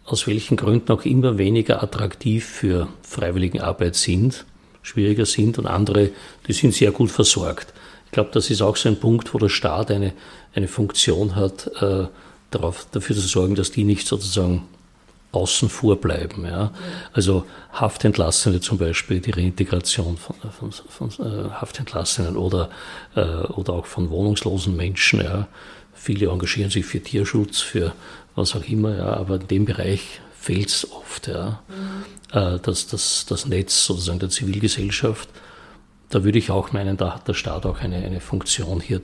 aus 0.05 0.29
welchen 0.29 0.57
Gründen 0.57 0.93
auch 0.93 1.05
immer 1.05 1.37
weniger 1.37 1.83
attraktiv 1.83 2.47
für 2.47 2.87
Freiwilligenarbeit 3.03 3.97
sind, 3.97 4.45
schwieriger 4.83 5.27
sind 5.27 5.59
und 5.59 5.67
andere, 5.67 6.11
die 6.47 6.53
sind 6.53 6.75
sehr 6.75 6.93
gut 6.93 7.11
versorgt. 7.11 7.75
Ich 8.09 8.13
glaube, 8.13 8.31
das 8.33 8.49
ist 8.49 8.63
auch 8.63 8.77
so 8.77 8.89
ein 8.89 8.99
Punkt, 8.99 9.35
wo 9.35 9.39
der 9.39 9.51
Staat 9.51 9.91
eine, 9.91 10.15
eine 10.55 10.67
Funktion 10.67 11.37
hat, 11.37 11.67
äh, 11.83 12.07
darauf, 12.51 12.87
dafür 12.91 13.15
zu 13.15 13.23
sorgen, 13.23 13.55
dass 13.55 13.71
die 13.71 13.85
nicht 13.85 14.07
sozusagen 14.07 14.67
außen 15.33 15.69
vor 15.69 15.97
bleiben. 15.97 16.47
Ja. 16.47 16.73
Also 17.13 17.45
Haftentlassene 17.73 18.61
zum 18.61 18.79
Beispiel, 18.79 19.21
die 19.21 19.31
Reintegration 19.31 20.17
von, 20.17 20.37
von, 20.51 20.73
von 20.73 21.27
äh, 21.27 21.51
Haftentlassenen 21.51 22.37
oder, 22.37 22.71
äh, 23.15 23.21
oder 23.21 23.75
auch 23.75 23.87
von 23.87 24.09
wohnungslosen 24.09 24.75
Menschen. 24.75 25.21
Ja. 25.21 25.47
Viele 25.93 26.31
engagieren 26.31 26.71
sich 26.71 26.87
für 26.87 27.03
Tierschutz, 27.03 27.61
für 27.61 27.93
was 28.35 28.55
auch 28.55 28.65
immer, 28.65 28.97
ja, 28.97 29.13
aber 29.15 29.37
in 29.37 29.49
dem 29.49 29.65
Bereich 29.67 30.21
fehlt 30.41 30.69
es 30.69 30.91
oft. 30.91 31.27
Ja. 31.27 31.61
Mhm. 31.69 32.39
Äh, 32.39 32.59
das, 32.61 32.87
das, 32.87 33.27
das 33.29 33.45
Netz 33.45 33.85
sozusagen 33.85 34.21
der 34.21 34.31
Zivilgesellschaft 34.31 35.29
da 36.11 36.25
würde 36.25 36.39
ich 36.39 36.51
auch 36.51 36.73
meinen, 36.73 36.97
da 36.97 37.15
hat 37.15 37.29
der 37.29 37.35
Staat 37.35 37.67
auch 37.67 37.81
eine, 37.81 37.97
eine 37.97 38.21
Funktion 38.21 38.81
hier. 38.81 39.01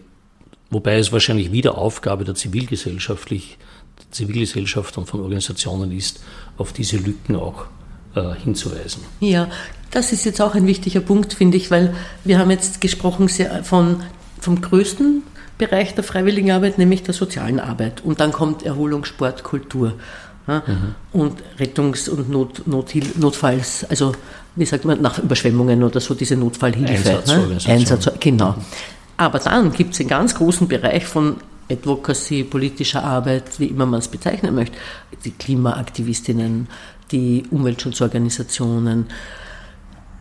Wobei 0.70 0.98
es 0.98 1.12
wahrscheinlich 1.12 1.52
wieder 1.52 1.78
Aufgabe 1.78 2.24
der 2.24 2.34
Zivilgesellschaftlich, 2.34 3.58
der 3.98 4.10
Zivilgesellschaft 4.10 4.96
und 4.98 5.06
von 5.06 5.20
Organisationen 5.20 5.92
ist, 5.92 6.20
auf 6.56 6.72
diese 6.72 6.96
Lücken 6.96 7.36
auch 7.36 7.66
äh, 8.14 8.34
hinzuweisen. 8.42 9.02
Ja, 9.20 9.48
das 9.90 10.12
ist 10.12 10.24
jetzt 10.24 10.40
auch 10.40 10.54
ein 10.54 10.66
wichtiger 10.66 11.00
Punkt, 11.00 11.34
finde 11.34 11.56
ich, 11.56 11.70
weil 11.70 11.94
wir 12.24 12.38
haben 12.38 12.50
jetzt 12.50 12.80
gesprochen 12.80 13.28
von, 13.28 14.02
vom 14.40 14.60
größten 14.60 15.22
Bereich 15.58 15.94
der 15.94 16.02
Freiwilligenarbeit, 16.02 16.78
nämlich 16.78 17.04
der 17.04 17.14
sozialen 17.14 17.60
Arbeit. 17.60 18.02
Und 18.04 18.18
dann 18.18 18.32
kommt 18.32 18.64
Erholung, 18.64 19.04
Sport, 19.04 19.44
Kultur. 19.44 19.94
Ja? 20.48 20.62
Mhm. 20.66 20.94
Und 21.12 21.42
Rettungs- 21.58 22.08
und 22.08 22.28
Not, 22.28 22.66
Not, 22.66 22.92
Notfalls, 23.16 23.84
also 23.88 24.12
wie 24.56 24.64
sagt 24.64 24.84
man, 24.84 25.00
nach 25.02 25.18
Überschwemmungen 25.18 25.82
oder 25.82 26.00
so, 26.00 26.14
diese 26.14 26.36
Notfallhilfe. 26.36 27.22
Ne? 27.26 27.58
Einsatz, 27.66 28.10
genau. 28.20 28.54
Aber 29.16 29.38
dann 29.38 29.72
gibt 29.72 29.94
es 29.94 30.00
einen 30.00 30.08
ganz 30.08 30.34
großen 30.34 30.68
Bereich 30.68 31.04
von 31.06 31.36
Advocacy, 31.70 32.44
politischer 32.44 33.02
Arbeit, 33.02 33.58
wie 33.58 33.66
immer 33.66 33.86
man 33.86 34.00
es 34.00 34.08
bezeichnen 34.08 34.54
möchte, 34.54 34.76
die 35.24 35.30
Klimaaktivistinnen, 35.30 36.68
die 37.10 37.44
Umweltschutzorganisationen, 37.50 39.06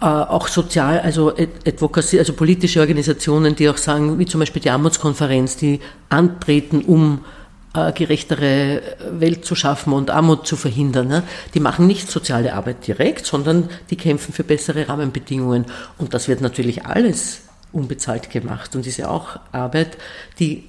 äh, 0.01 0.05
auch 0.05 0.47
sozial, 0.47 0.99
also 0.99 1.33
Advocacy, 1.65 2.19
also 2.19 2.33
politische 2.33 2.79
Organisationen, 2.79 3.55
die 3.55 3.69
auch 3.69 3.77
sagen, 3.77 4.19
wie 4.19 4.25
zum 4.25 4.39
Beispiel 4.39 4.61
die 4.61 4.69
Armutskonferenz, 4.69 5.57
die 5.57 5.79
antreten, 6.09 6.81
um 6.81 7.19
gerechtere 7.73 8.81
Welt 9.11 9.45
zu 9.45 9.55
schaffen 9.55 9.93
und 9.93 10.11
Armut 10.11 10.45
zu 10.45 10.55
verhindern. 10.55 11.07
Ne? 11.07 11.23
Die 11.55 11.59
machen 11.59 11.87
nicht 11.87 12.09
soziale 12.09 12.53
Arbeit 12.53 12.85
direkt, 12.85 13.25
sondern 13.25 13.67
die 13.89 13.95
kämpfen 13.95 14.31
für 14.31 14.43
bessere 14.43 14.87
Rahmenbedingungen. 14.87 15.65
Und 15.97 16.13
das 16.13 16.27
wird 16.27 16.41
natürlich 16.41 16.85
alles 16.85 17.41
unbezahlt 17.71 18.29
gemacht 18.29 18.75
und 18.75 18.85
ist 18.85 18.97
ja 18.97 19.09
auch 19.09 19.39
Arbeit, 19.51 19.97
die, 20.37 20.65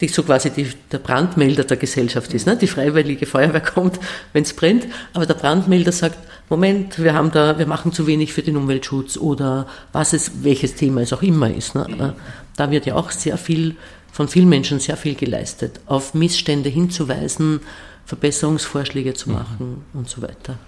die 0.00 0.08
so 0.08 0.22
quasi 0.22 0.48
die, 0.48 0.68
der 0.90 0.98
Brandmelder 0.98 1.64
der 1.64 1.76
Gesellschaft 1.76 2.32
ist. 2.32 2.46
Ne? 2.46 2.56
Die 2.56 2.66
freiwillige 2.66 3.26
Feuerwehr 3.26 3.60
kommt, 3.60 4.00
wenn 4.32 4.42
es 4.42 4.54
brennt, 4.54 4.86
aber 5.12 5.26
der 5.26 5.34
Brandmelder 5.34 5.92
sagt, 5.92 6.18
Moment, 6.48 7.02
wir 7.02 7.12
haben 7.12 7.32
da, 7.32 7.58
wir 7.58 7.66
machen 7.66 7.92
zu 7.92 8.06
wenig 8.06 8.32
für 8.32 8.42
den 8.42 8.56
Umweltschutz 8.56 9.18
oder 9.18 9.66
was 9.92 10.14
es, 10.14 10.42
welches 10.42 10.74
Thema 10.74 11.02
es 11.02 11.12
auch 11.12 11.22
immer 11.22 11.52
ist. 11.52 11.74
Ne? 11.74 12.14
Da 12.56 12.70
wird 12.70 12.86
ja 12.86 12.94
auch 12.94 13.10
sehr 13.10 13.36
viel 13.36 13.76
von 14.16 14.28
vielen 14.28 14.48
Menschen 14.48 14.80
sehr 14.80 14.96
viel 14.96 15.14
geleistet, 15.14 15.78
auf 15.84 16.14
Missstände 16.14 16.70
hinzuweisen, 16.70 17.60
Verbesserungsvorschläge 18.06 19.12
zu 19.12 19.28
machen 19.28 19.84
mhm. 19.92 20.00
und 20.00 20.08
so 20.08 20.22
weiter. 20.22 20.58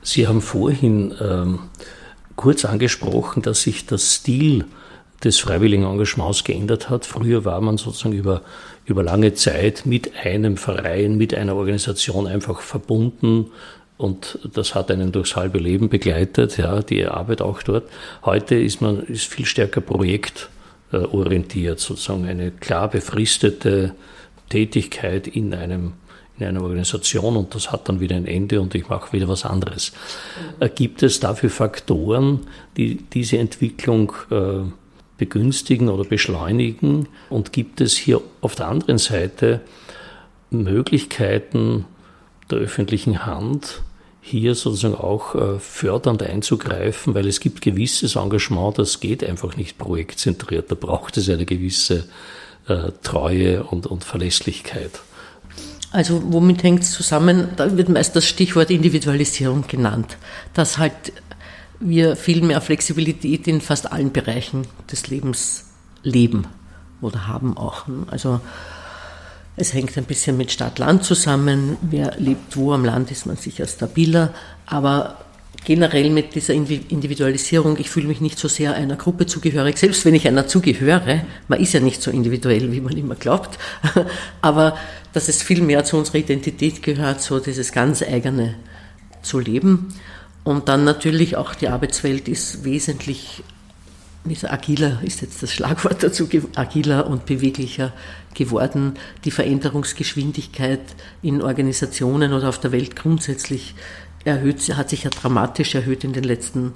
Sie 0.00 0.28
haben 0.28 0.40
vorhin 0.40 1.12
ähm, 1.20 1.58
kurz 2.36 2.64
angesprochen, 2.64 3.42
dass 3.42 3.62
sich 3.62 3.86
der 3.86 3.98
Stil 3.98 4.64
des 5.24 5.40
freiwilligen 5.40 5.82
Engagements 5.82 6.44
geändert 6.44 6.88
hat. 6.88 7.04
Früher 7.04 7.44
war 7.44 7.60
man 7.60 7.78
sozusagen 7.78 8.14
über, 8.14 8.42
über 8.84 9.02
lange 9.02 9.34
Zeit 9.34 9.84
mit 9.84 10.12
einem 10.24 10.56
Verein, 10.56 11.16
mit 11.16 11.34
einer 11.34 11.56
Organisation 11.56 12.28
einfach 12.28 12.60
verbunden 12.60 13.46
und 13.96 14.38
das 14.54 14.76
hat 14.76 14.92
einen 14.92 15.10
durchs 15.10 15.34
halbe 15.34 15.58
Leben 15.58 15.88
begleitet, 15.88 16.58
ja, 16.58 16.80
die 16.80 17.06
Arbeit 17.06 17.42
auch 17.42 17.64
dort. 17.64 17.88
Heute 18.24 18.54
ist 18.54 18.80
man 18.80 19.00
ist 19.00 19.24
viel 19.24 19.46
stärker 19.46 19.80
Projekt 19.80 20.48
orientiert, 20.92 21.80
sozusagen 21.80 22.26
eine 22.26 22.50
klar 22.50 22.88
befristete 22.88 23.94
Tätigkeit 24.48 25.26
in 25.26 25.54
einem 25.54 25.94
in 26.38 26.46
einer 26.46 26.62
Organisation 26.62 27.36
und 27.36 27.54
das 27.54 27.72
hat 27.72 27.88
dann 27.88 28.00
wieder 28.00 28.14
ein 28.16 28.26
Ende 28.26 28.60
und 28.60 28.74
ich 28.74 28.88
mache 28.88 29.12
wieder 29.12 29.28
was 29.28 29.44
anderes. 29.44 29.92
Mhm. 30.60 30.70
Gibt 30.74 31.02
es 31.02 31.20
dafür 31.20 31.50
Faktoren, 31.50 32.40
die 32.76 32.96
diese 32.96 33.38
Entwicklung 33.38 34.12
äh, 34.30 34.64
begünstigen 35.16 35.88
oder 35.88 36.04
beschleunigen? 36.04 37.08
Und 37.30 37.52
gibt 37.52 37.80
es 37.80 37.96
hier 37.96 38.20
auf 38.42 38.54
der 38.54 38.68
anderen 38.68 38.98
Seite 38.98 39.62
Möglichkeiten 40.50 41.86
der 42.50 42.58
öffentlichen 42.58 43.24
Hand, 43.26 43.82
hier 44.28 44.56
sozusagen 44.56 44.96
auch 44.96 45.36
äh, 45.36 45.60
fördernd 45.60 46.20
einzugreifen, 46.20 47.14
weil 47.14 47.28
es 47.28 47.38
gibt 47.38 47.60
gewisses 47.60 48.16
Engagement, 48.16 48.76
das 48.76 48.98
geht 48.98 49.22
einfach 49.22 49.56
nicht 49.56 49.78
projektzentriert. 49.78 50.68
Da 50.68 50.74
braucht 50.74 51.16
es 51.16 51.30
eine 51.30 51.46
gewisse 51.46 52.08
äh, 52.66 52.90
Treue 53.04 53.62
und, 53.62 53.86
und 53.86 54.02
Verlässlichkeit. 54.02 54.90
Also 55.92 56.20
womit 56.26 56.64
hängt 56.64 56.82
es 56.82 56.90
zusammen? 56.90 57.50
Da 57.54 57.76
wird 57.76 57.88
meist 57.88 58.16
das 58.16 58.26
Stichwort 58.26 58.70
Individualisierung 58.70 59.64
genannt, 59.68 60.18
dass 60.54 60.76
halt 60.76 61.12
wir 61.78 62.16
viel 62.16 62.42
mehr 62.42 62.60
Flexibilität 62.60 63.46
in 63.46 63.60
fast 63.60 63.92
allen 63.92 64.10
Bereichen 64.10 64.66
des 64.90 65.06
Lebens 65.06 65.66
leben 66.02 66.48
oder 67.00 67.28
haben 67.28 67.56
auch. 67.56 67.84
Also 68.08 68.40
es 69.56 69.72
hängt 69.72 69.96
ein 69.96 70.04
bisschen 70.04 70.36
mit 70.36 70.52
Stadt-Land 70.52 71.04
zusammen. 71.04 71.78
Wer 71.80 72.14
lebt 72.18 72.56
wo 72.56 72.72
am 72.72 72.84
Land, 72.84 73.10
ist 73.10 73.26
man 73.26 73.36
sicher 73.36 73.66
stabiler. 73.66 74.34
Aber 74.66 75.24
generell 75.64 76.10
mit 76.10 76.34
dieser 76.34 76.54
Individualisierung, 76.54 77.76
ich 77.78 77.90
fühle 77.90 78.06
mich 78.06 78.20
nicht 78.20 78.38
so 78.38 78.48
sehr 78.48 78.74
einer 78.74 78.96
Gruppe 78.96 79.26
zugehörig, 79.26 79.78
selbst 79.78 80.04
wenn 80.04 80.14
ich 80.14 80.28
einer 80.28 80.46
zugehöre, 80.46 81.22
man 81.48 81.60
ist 81.60 81.72
ja 81.72 81.80
nicht 81.80 82.00
so 82.02 82.10
individuell, 82.10 82.70
wie 82.70 82.80
man 82.80 82.96
immer 82.96 83.16
glaubt, 83.16 83.58
aber 84.42 84.76
dass 85.12 85.28
es 85.28 85.42
viel 85.42 85.62
mehr 85.62 85.84
zu 85.84 85.96
unserer 85.96 86.18
Identität 86.18 86.82
gehört, 86.82 87.20
so 87.20 87.40
dieses 87.40 87.72
ganz 87.72 88.02
eigene 88.02 88.54
zu 89.22 89.40
leben. 89.40 89.88
Und 90.44 90.68
dann 90.68 90.84
natürlich 90.84 91.36
auch 91.36 91.56
die 91.56 91.68
Arbeitswelt 91.68 92.28
ist 92.28 92.62
wesentlich 92.62 93.42
agiler 94.44 95.00
ist 95.02 95.22
jetzt 95.22 95.42
das 95.42 95.52
Schlagwort 95.52 96.02
dazu, 96.02 96.28
agiler 96.54 97.06
und 97.06 97.26
beweglicher 97.26 97.92
geworden. 98.34 98.94
Die 99.24 99.30
Veränderungsgeschwindigkeit 99.30 100.80
in 101.22 101.42
Organisationen 101.42 102.32
oder 102.32 102.48
auf 102.48 102.58
der 102.58 102.72
Welt 102.72 102.96
grundsätzlich 102.96 103.74
erhöht, 104.24 104.60
hat 104.76 104.90
sich 104.90 105.04
ja 105.04 105.10
dramatisch 105.10 105.74
erhöht 105.74 106.04
in 106.04 106.12
den 106.12 106.24
letzten 106.24 106.72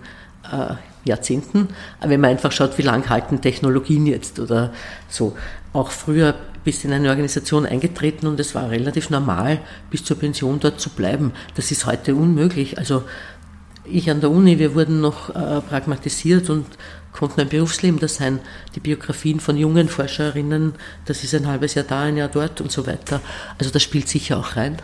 äh, 0.50 0.74
Jahrzehnten. 1.04 1.68
Wenn 2.00 2.20
man 2.20 2.30
einfach 2.30 2.52
schaut, 2.52 2.78
wie 2.78 2.82
lang 2.82 3.08
halten 3.08 3.40
Technologien 3.40 4.06
jetzt 4.06 4.38
oder 4.38 4.72
so. 5.08 5.36
Auch 5.72 5.90
früher 5.90 6.34
bist 6.64 6.84
in 6.84 6.92
eine 6.92 7.08
Organisation 7.08 7.64
eingetreten 7.64 8.26
und 8.26 8.38
es 8.38 8.54
war 8.54 8.70
relativ 8.70 9.10
normal, 9.10 9.60
bis 9.90 10.04
zur 10.04 10.18
Pension 10.18 10.60
dort 10.60 10.80
zu 10.80 10.90
bleiben. 10.90 11.32
Das 11.54 11.70
ist 11.70 11.86
heute 11.86 12.14
unmöglich. 12.14 12.78
Also 12.78 13.04
ich 13.84 14.10
an 14.10 14.20
der 14.20 14.30
Uni, 14.30 14.58
wir 14.58 14.74
wurden 14.74 15.00
noch 15.00 15.30
äh, 15.30 15.60
pragmatisiert 15.60 16.50
und 16.50 16.66
konnten 17.12 17.40
ein 17.40 17.48
Berufsleben 17.48 17.98
da 17.98 18.08
sein. 18.08 18.40
Die 18.74 18.80
Biografien 18.80 19.40
von 19.40 19.56
jungen 19.56 19.88
Forscherinnen, 19.88 20.74
das 21.04 21.24
ist 21.24 21.34
ein 21.34 21.46
halbes 21.46 21.74
Jahr 21.74 21.84
da, 21.84 22.02
ein 22.02 22.16
Jahr 22.16 22.28
dort 22.28 22.60
und 22.60 22.70
so 22.70 22.86
weiter. 22.86 23.20
Also 23.58 23.70
das 23.70 23.82
spielt 23.82 24.08
sicher 24.08 24.38
auch 24.38 24.56
rein. 24.56 24.76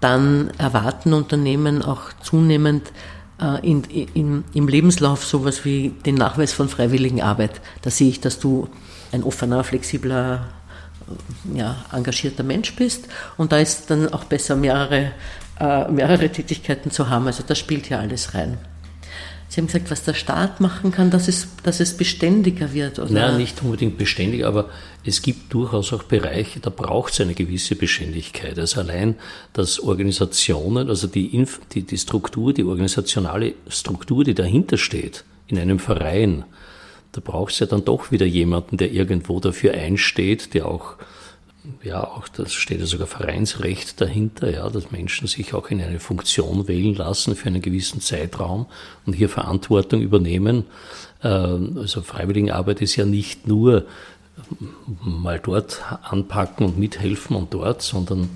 Dann 0.00 0.50
erwarten 0.58 1.12
Unternehmen 1.12 1.82
auch 1.82 2.12
zunehmend 2.22 2.92
äh, 3.40 3.66
in, 3.68 3.84
in, 3.84 4.44
im 4.54 4.68
Lebenslauf 4.68 5.24
sowas 5.24 5.64
wie 5.64 5.90
den 6.04 6.14
Nachweis 6.14 6.52
von 6.52 6.68
freiwilligen 6.68 7.22
Arbeit. 7.22 7.60
Da 7.82 7.90
sehe 7.90 8.08
ich, 8.08 8.20
dass 8.20 8.38
du 8.38 8.68
ein 9.12 9.22
offener, 9.22 9.64
flexibler, 9.64 10.48
ja, 11.54 11.76
engagierter 11.92 12.42
Mensch 12.42 12.74
bist. 12.76 13.08
Und 13.36 13.52
da 13.52 13.58
ist 13.58 13.90
dann 13.90 14.12
auch 14.12 14.24
besser, 14.24 14.56
mehrere, 14.56 15.12
äh, 15.58 15.88
mehrere 15.88 16.28
Tätigkeiten 16.30 16.90
zu 16.90 17.08
haben. 17.08 17.26
Also 17.26 17.42
das 17.46 17.58
spielt 17.58 17.88
ja 17.88 17.98
alles 17.98 18.34
rein. 18.34 18.58
Sie 19.50 19.60
haben 19.60 19.66
gesagt, 19.66 19.90
was 19.90 20.04
der 20.04 20.12
Staat 20.12 20.60
machen 20.60 20.92
kann, 20.92 21.10
dass 21.10 21.26
es, 21.26 21.48
dass 21.62 21.80
es 21.80 21.96
beständiger 21.96 22.74
wird. 22.74 22.98
Oder? 22.98 23.10
Nein, 23.10 23.38
nicht 23.38 23.62
unbedingt 23.62 23.96
beständig, 23.96 24.44
aber 24.44 24.68
es 25.04 25.22
gibt 25.22 25.54
durchaus 25.54 25.92
auch 25.94 26.02
Bereiche, 26.02 26.60
da 26.60 26.68
braucht 26.68 27.14
es 27.14 27.20
eine 27.22 27.32
gewisse 27.32 27.74
Beständigkeit. 27.74 28.58
Also 28.58 28.80
allein, 28.80 29.14
dass 29.54 29.80
Organisationen, 29.80 30.90
also 30.90 31.06
die, 31.06 31.46
die, 31.72 31.82
die 31.82 31.96
Struktur, 31.98 32.52
die 32.52 32.64
organisationale 32.64 33.54
Struktur, 33.68 34.22
die 34.22 34.34
dahinter 34.34 34.76
steht, 34.76 35.24
in 35.46 35.58
einem 35.58 35.78
Verein, 35.78 36.44
da 37.12 37.22
braucht 37.22 37.54
es 37.54 37.60
ja 37.60 37.66
dann 37.66 37.86
doch 37.86 38.12
wieder 38.12 38.26
jemanden, 38.26 38.76
der 38.76 38.92
irgendwo 38.92 39.40
dafür 39.40 39.72
einsteht, 39.72 40.52
der 40.52 40.66
auch 40.66 40.96
ja, 41.82 42.04
auch 42.04 42.28
das 42.28 42.52
steht 42.52 42.80
ja 42.80 42.86
sogar 42.86 43.06
Vereinsrecht 43.06 44.00
dahinter, 44.00 44.50
ja, 44.50 44.68
dass 44.68 44.90
Menschen 44.90 45.26
sich 45.26 45.54
auch 45.54 45.70
in 45.70 45.80
eine 45.80 46.00
Funktion 46.00 46.68
wählen 46.68 46.94
lassen 46.94 47.36
für 47.36 47.48
einen 47.48 47.62
gewissen 47.62 48.00
Zeitraum 48.00 48.66
und 49.06 49.12
hier 49.12 49.28
Verantwortung 49.28 50.00
übernehmen. 50.00 50.64
Ähm, 51.22 51.76
also 51.78 52.02
Freiwilligenarbeit 52.02 52.80
ist 52.80 52.96
ja 52.96 53.04
nicht 53.04 53.46
nur 53.46 53.86
mal 55.02 55.40
dort 55.42 55.82
anpacken 56.02 56.66
und 56.66 56.78
mithelfen 56.78 57.36
und 57.36 57.52
dort, 57.52 57.82
sondern 57.82 58.28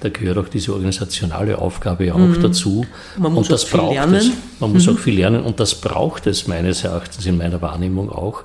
da 0.00 0.08
gehört 0.08 0.38
auch 0.38 0.48
diese 0.48 0.72
organisationale 0.72 1.58
Aufgabe 1.58 2.06
ja 2.06 2.14
auch 2.14 2.18
mhm. 2.18 2.40
dazu. 2.40 2.86
Man 3.16 3.32
muss 3.32 3.48
und 3.48 3.52
das 3.52 3.64
auch 3.64 3.68
viel 3.68 3.80
braucht 3.80 3.94
lernen. 3.94 4.14
Es. 4.14 4.30
Man 4.60 4.72
muss 4.72 4.86
mhm. 4.86 4.94
auch 4.94 4.98
viel 4.98 5.16
lernen 5.16 5.42
und 5.42 5.58
das 5.58 5.74
braucht 5.74 6.26
es 6.26 6.46
meines 6.46 6.84
Erachtens 6.84 7.26
in 7.26 7.36
meiner 7.36 7.60
Wahrnehmung 7.60 8.10
auch. 8.10 8.44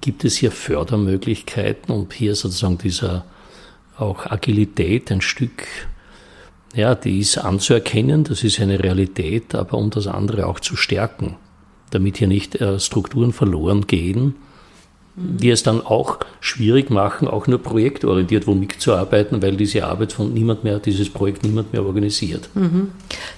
Gibt 0.00 0.24
es 0.24 0.36
hier 0.36 0.50
Fördermöglichkeiten, 0.50 1.92
um 1.94 2.08
hier 2.12 2.34
sozusagen 2.34 2.78
dieser 2.78 3.24
auch 3.96 4.26
Agilität 4.26 5.10
ein 5.10 5.20
Stück, 5.20 5.66
ja, 6.74 6.94
die 6.94 7.20
ist 7.20 7.38
anzuerkennen, 7.38 8.24
das 8.24 8.44
ist 8.44 8.60
eine 8.60 8.82
Realität, 8.82 9.54
aber 9.54 9.78
um 9.78 9.90
das 9.90 10.06
andere 10.06 10.46
auch 10.46 10.60
zu 10.60 10.76
stärken, 10.76 11.36
damit 11.90 12.18
hier 12.18 12.28
nicht 12.28 12.56
äh, 12.60 12.78
Strukturen 12.78 13.32
verloren 13.32 13.86
gehen, 13.86 14.36
die 15.20 15.50
es 15.50 15.62
dann 15.62 15.84
auch 15.84 16.18
schwierig 16.40 16.90
machen, 16.90 17.26
auch 17.28 17.46
nur 17.46 17.62
projektorientiert 17.62 18.46
wo 18.46 18.54
mitzuarbeiten, 18.54 19.42
weil 19.42 19.56
diese 19.56 19.84
Arbeit 19.84 20.12
von 20.12 20.32
niemand 20.32 20.64
mehr, 20.64 20.78
dieses 20.78 21.10
Projekt 21.10 21.42
niemand 21.42 21.72
mehr 21.72 21.84
organisiert. 21.84 22.48
Mhm. 22.54 22.92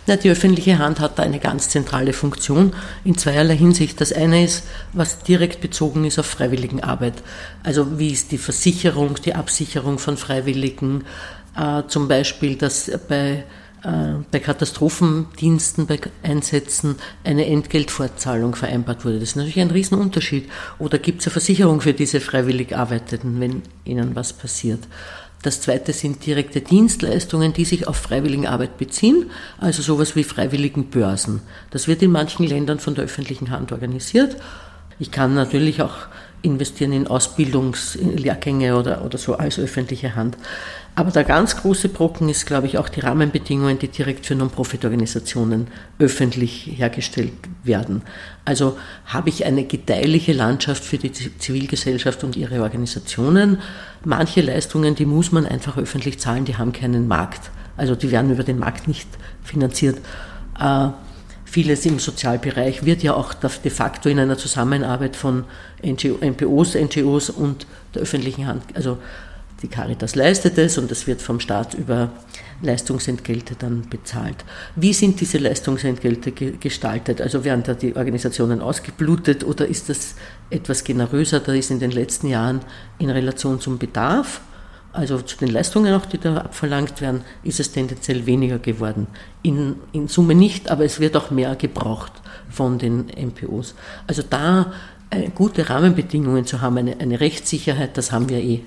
Na, 0.06 0.16
die 0.16 0.30
öffentliche 0.30 0.78
Hand 0.78 1.00
hat 1.00 1.18
da 1.18 1.22
eine 1.22 1.38
ganz 1.38 1.68
zentrale 1.68 2.12
Funktion 2.12 2.72
in 3.04 3.16
zweierlei 3.16 3.56
Hinsicht. 3.56 4.00
Das 4.00 4.12
eine 4.12 4.44
ist, 4.44 4.64
was 4.92 5.22
direkt 5.22 5.60
bezogen 5.60 6.04
ist 6.04 6.18
auf 6.18 6.26
Freiwilligenarbeit. 6.26 7.14
Also 7.62 7.98
wie 7.98 8.10
ist 8.10 8.32
die 8.32 8.38
Versicherung, 8.38 9.16
die 9.24 9.34
Absicherung 9.34 9.98
von 9.98 10.16
Freiwilligen, 10.16 11.04
äh, 11.56 11.82
zum 11.88 12.08
Beispiel, 12.08 12.56
dass 12.56 12.90
bei 13.08 13.44
bei 13.82 14.38
Katastrophendiensten, 14.38 15.86
bei 15.86 15.98
Einsätzen 16.22 16.96
eine 17.24 17.46
Entgeltfortzahlung 17.46 18.54
vereinbart 18.54 19.04
wurde. 19.04 19.18
Das 19.18 19.30
ist 19.30 19.36
natürlich 19.36 19.60
ein 19.60 19.70
Riesenunterschied. 19.70 20.50
Oder 20.78 20.98
gibt 20.98 21.20
es 21.20 21.26
eine 21.26 21.32
Versicherung 21.32 21.80
für 21.80 21.94
diese 21.94 22.20
freiwillig 22.20 22.76
Arbeitenden, 22.76 23.40
wenn 23.40 23.62
ihnen 23.84 24.14
was 24.14 24.32
passiert? 24.32 24.80
Das 25.42 25.62
zweite 25.62 25.94
sind 25.94 26.26
direkte 26.26 26.60
Dienstleistungen, 26.60 27.54
die 27.54 27.64
sich 27.64 27.88
auf 27.88 27.96
Freiwilligenarbeit 27.96 28.76
beziehen, 28.76 29.30
also 29.58 29.80
sowas 29.80 30.14
wie 30.14 30.24
Freiwilligenbörsen. 30.24 31.40
Das 31.70 31.88
wird 31.88 32.02
in 32.02 32.10
manchen 32.10 32.46
Ländern 32.46 32.78
von 32.78 32.94
der 32.94 33.04
öffentlichen 33.04 33.48
Hand 33.48 33.72
organisiert. 33.72 34.36
Ich 34.98 35.10
kann 35.10 35.34
natürlich 35.34 35.80
auch 35.80 35.94
investieren 36.42 36.92
in 36.92 37.06
Ausbildungslehrgänge 37.06 38.76
oder, 38.76 39.04
oder 39.04 39.16
so 39.16 39.36
als 39.36 39.58
öffentliche 39.58 40.14
Hand. 40.14 40.36
Aber 41.00 41.10
der 41.10 41.24
ganz 41.24 41.56
große 41.56 41.88
Brocken 41.88 42.28
ist, 42.28 42.44
glaube 42.44 42.66
ich, 42.66 42.76
auch 42.76 42.90
die 42.90 43.00
Rahmenbedingungen, 43.00 43.78
die 43.78 43.88
direkt 43.88 44.26
für 44.26 44.34
Non-Profit-Organisationen 44.34 45.68
öffentlich 45.98 46.72
hergestellt 46.76 47.32
werden. 47.64 48.02
Also 48.44 48.76
habe 49.06 49.30
ich 49.30 49.46
eine 49.46 49.64
gedeihliche 49.64 50.34
Landschaft 50.34 50.84
für 50.84 50.98
die 50.98 51.10
Zivilgesellschaft 51.10 52.22
und 52.22 52.36
ihre 52.36 52.60
Organisationen. 52.60 53.60
Manche 54.04 54.42
Leistungen, 54.42 54.94
die 54.94 55.06
muss 55.06 55.32
man 55.32 55.46
einfach 55.46 55.78
öffentlich 55.78 56.18
zahlen, 56.18 56.44
die 56.44 56.58
haben 56.58 56.74
keinen 56.74 57.08
Markt. 57.08 57.50
Also 57.78 57.94
die 57.94 58.10
werden 58.10 58.30
über 58.30 58.44
den 58.44 58.58
Markt 58.58 58.86
nicht 58.86 59.08
finanziert. 59.42 59.96
Äh, 60.60 60.88
vieles 61.46 61.86
im 61.86 61.98
Sozialbereich 61.98 62.84
wird 62.84 63.02
ja 63.02 63.14
auch 63.14 63.32
de 63.32 63.70
facto 63.70 64.10
in 64.10 64.18
einer 64.18 64.36
Zusammenarbeit 64.36 65.16
von 65.16 65.44
NGO, 65.82 66.18
NPOs, 66.20 66.74
NGOs 66.74 67.30
und 67.30 67.66
der 67.94 68.02
öffentlichen 68.02 68.46
Hand, 68.46 68.64
also 68.74 68.98
die 69.62 69.68
Caritas 69.68 70.14
leistet 70.14 70.56
es 70.58 70.78
und 70.78 70.90
es 70.90 71.06
wird 71.06 71.20
vom 71.20 71.40
Staat 71.40 71.74
über 71.74 72.10
Leistungsentgelte 72.62 73.54
dann 73.58 73.88
bezahlt. 73.88 74.44
Wie 74.76 74.92
sind 74.92 75.20
diese 75.20 75.38
Leistungsentgelte 75.38 76.32
ge 76.32 76.54
gestaltet? 76.58 77.20
Also 77.20 77.44
werden 77.44 77.62
da 77.62 77.74
die 77.74 77.96
Organisationen 77.96 78.60
ausgeblutet 78.60 79.44
oder 79.44 79.66
ist 79.66 79.88
das 79.88 80.14
etwas 80.50 80.84
generöser? 80.84 81.40
Da 81.40 81.52
ist 81.52 81.70
in 81.70 81.78
den 81.78 81.90
letzten 81.90 82.28
Jahren 82.28 82.60
in 82.98 83.10
Relation 83.10 83.60
zum 83.60 83.78
Bedarf, 83.78 84.40
also 84.92 85.20
zu 85.20 85.36
den 85.36 85.48
Leistungen 85.48 85.94
auch, 85.94 86.04
die 86.04 86.18
da 86.18 86.36
abverlangt 86.36 87.00
werden, 87.00 87.22
ist 87.44 87.60
es 87.60 87.70
tendenziell 87.70 88.26
weniger 88.26 88.58
geworden. 88.58 89.06
In, 89.42 89.76
in 89.92 90.08
Summe 90.08 90.34
nicht, 90.34 90.68
aber 90.70 90.84
es 90.84 90.98
wird 90.98 91.16
auch 91.16 91.30
mehr 91.30 91.54
gebraucht 91.54 92.12
von 92.48 92.78
den 92.78 93.06
MPOs. 93.06 93.74
Also 94.08 94.22
da 94.28 94.72
gute 95.34 95.68
Rahmenbedingungen 95.68 96.46
zu 96.46 96.60
haben, 96.60 96.78
eine, 96.78 97.00
eine 97.00 97.20
Rechtssicherheit, 97.20 97.96
das 97.96 98.12
haben 98.12 98.28
wir 98.28 98.38
eh 98.38 98.62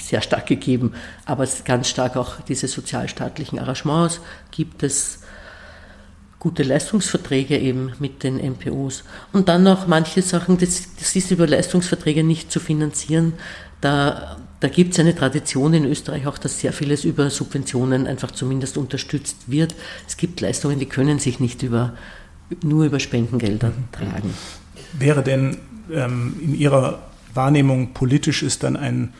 sehr 0.00 0.20
stark 0.20 0.46
gegeben, 0.46 0.92
aber 1.26 1.48
ganz 1.64 1.88
stark 1.88 2.16
auch 2.16 2.40
diese 2.42 2.68
sozialstaatlichen 2.68 3.58
Arrangements 3.58 4.20
gibt 4.52 4.82
es 4.84 5.20
gute 6.38 6.62
Leistungsverträge 6.62 7.58
eben 7.58 7.92
mit 7.98 8.22
den 8.22 8.36
MPOs. 8.36 9.02
Und 9.32 9.48
dann 9.48 9.62
noch 9.62 9.86
manche 9.86 10.22
Sachen, 10.22 10.58
das, 10.58 10.94
das 10.96 11.16
ist 11.16 11.30
über 11.30 11.46
Leistungsverträge 11.46 12.22
nicht 12.22 12.52
zu 12.52 12.60
finanzieren. 12.60 13.32
Da, 13.80 14.36
da 14.60 14.68
gibt 14.68 14.92
es 14.92 15.00
eine 15.00 15.16
Tradition 15.16 15.72
in 15.72 15.86
Österreich 15.86 16.26
auch, 16.26 16.36
dass 16.38 16.60
sehr 16.60 16.72
vieles 16.72 17.04
über 17.04 17.30
Subventionen 17.30 18.06
einfach 18.06 18.30
zumindest 18.30 18.76
unterstützt 18.76 19.36
wird. 19.46 19.74
Es 20.06 20.18
gibt 20.18 20.40
Leistungen, 20.40 20.78
die 20.78 20.86
können 20.86 21.18
sich 21.18 21.40
nicht 21.40 21.62
über, 21.62 21.94
nur 22.62 22.84
über 22.84 23.00
Spendengelder 23.00 23.68
mhm. 23.68 23.90
tragen 23.90 24.34
wäre 24.98 25.22
denn 25.22 25.58
ähm, 25.92 26.36
in 26.40 26.54
Ihrer 26.54 27.00
Wahrnehmung 27.34 27.92
politisch 27.92 28.42
ist 28.42 28.62
dann 28.62 28.76
ein 28.76 29.12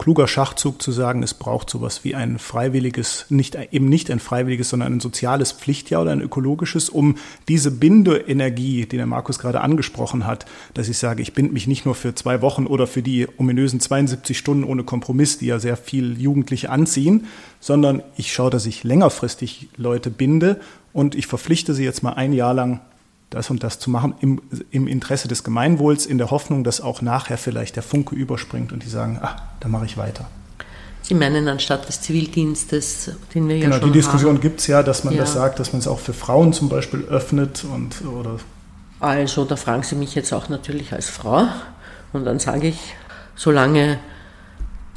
kluger 0.00 0.26
Schachzug 0.26 0.80
zu 0.80 0.92
sagen, 0.92 1.22
es 1.22 1.34
braucht 1.34 1.68
sowas 1.68 2.04
wie 2.04 2.14
ein 2.14 2.38
freiwilliges, 2.38 3.26
nicht, 3.28 3.58
eben 3.70 3.86
nicht 3.86 4.10
ein 4.10 4.18
freiwilliges, 4.18 4.70
sondern 4.70 4.94
ein 4.94 5.00
soziales 5.00 5.52
Pflichtjahr 5.52 6.00
oder 6.00 6.12
ein 6.12 6.22
ökologisches, 6.22 6.88
um 6.88 7.16
diese 7.48 7.70
Bindeenergie, 7.70 8.86
die 8.86 8.96
der 8.96 9.04
Markus 9.04 9.38
gerade 9.38 9.60
angesprochen 9.60 10.26
hat, 10.26 10.46
dass 10.72 10.88
ich 10.88 10.96
sage, 10.96 11.20
ich 11.20 11.34
binde 11.34 11.52
mich 11.52 11.66
nicht 11.66 11.84
nur 11.84 11.94
für 11.94 12.14
zwei 12.14 12.40
Wochen 12.40 12.66
oder 12.66 12.86
für 12.86 13.02
die 13.02 13.28
ominösen 13.36 13.78
72 13.78 14.38
Stunden 14.38 14.64
ohne 14.64 14.84
Kompromiss, 14.84 15.36
die 15.36 15.46
ja 15.46 15.58
sehr 15.58 15.76
viel 15.76 16.18
Jugendliche 16.18 16.70
anziehen, 16.70 17.26
sondern 17.60 18.02
ich 18.16 18.32
schaue, 18.32 18.48
dass 18.48 18.64
ich 18.64 18.84
längerfristig 18.84 19.68
Leute 19.76 20.08
binde 20.08 20.60
und 20.94 21.14
ich 21.14 21.26
verpflichte 21.26 21.74
sie 21.74 21.84
jetzt 21.84 22.02
mal 22.02 22.14
ein 22.14 22.32
Jahr 22.32 22.54
lang 22.54 22.80
das 23.30 23.48
und 23.48 23.62
das 23.62 23.78
zu 23.78 23.90
machen 23.90 24.14
im, 24.20 24.42
im 24.70 24.88
Interesse 24.88 25.28
des 25.28 25.44
Gemeinwohls, 25.44 26.04
in 26.04 26.18
der 26.18 26.30
Hoffnung, 26.30 26.64
dass 26.64 26.80
auch 26.80 27.00
nachher 27.00 27.38
vielleicht 27.38 27.76
der 27.76 27.84
Funke 27.84 28.14
überspringt 28.14 28.72
und 28.72 28.82
die 28.82 28.88
sagen, 28.88 29.18
ah, 29.22 29.36
da 29.60 29.68
mache 29.68 29.86
ich 29.86 29.96
weiter. 29.96 30.28
Sie 31.02 31.14
meinen 31.14 31.48
anstatt 31.48 31.88
des 31.88 32.02
Zivildienstes, 32.02 33.12
den 33.34 33.48
wir 33.48 33.58
genau, 33.58 33.76
ja 33.76 33.80
schon 33.80 33.92
die 33.92 33.98
Diskussion 33.98 34.40
gibt 34.40 34.60
es 34.60 34.66
ja, 34.66 34.82
dass 34.82 35.04
man 35.04 35.14
ja. 35.14 35.20
das 35.20 35.32
sagt, 35.32 35.58
dass 35.58 35.72
man 35.72 35.80
es 35.80 35.88
auch 35.88 35.98
für 35.98 36.12
Frauen 36.12 36.52
zum 36.52 36.68
Beispiel 36.68 37.00
öffnet 37.04 37.64
und 37.64 38.04
oder. 38.04 38.36
Also 38.98 39.44
da 39.44 39.56
fragen 39.56 39.82
Sie 39.82 39.94
mich 39.94 40.14
jetzt 40.14 40.32
auch 40.32 40.48
natürlich 40.48 40.92
als 40.92 41.08
Frau 41.08 41.48
und 42.12 42.24
dann 42.24 42.38
sage 42.38 42.68
ich, 42.68 42.78
solange 43.34 43.98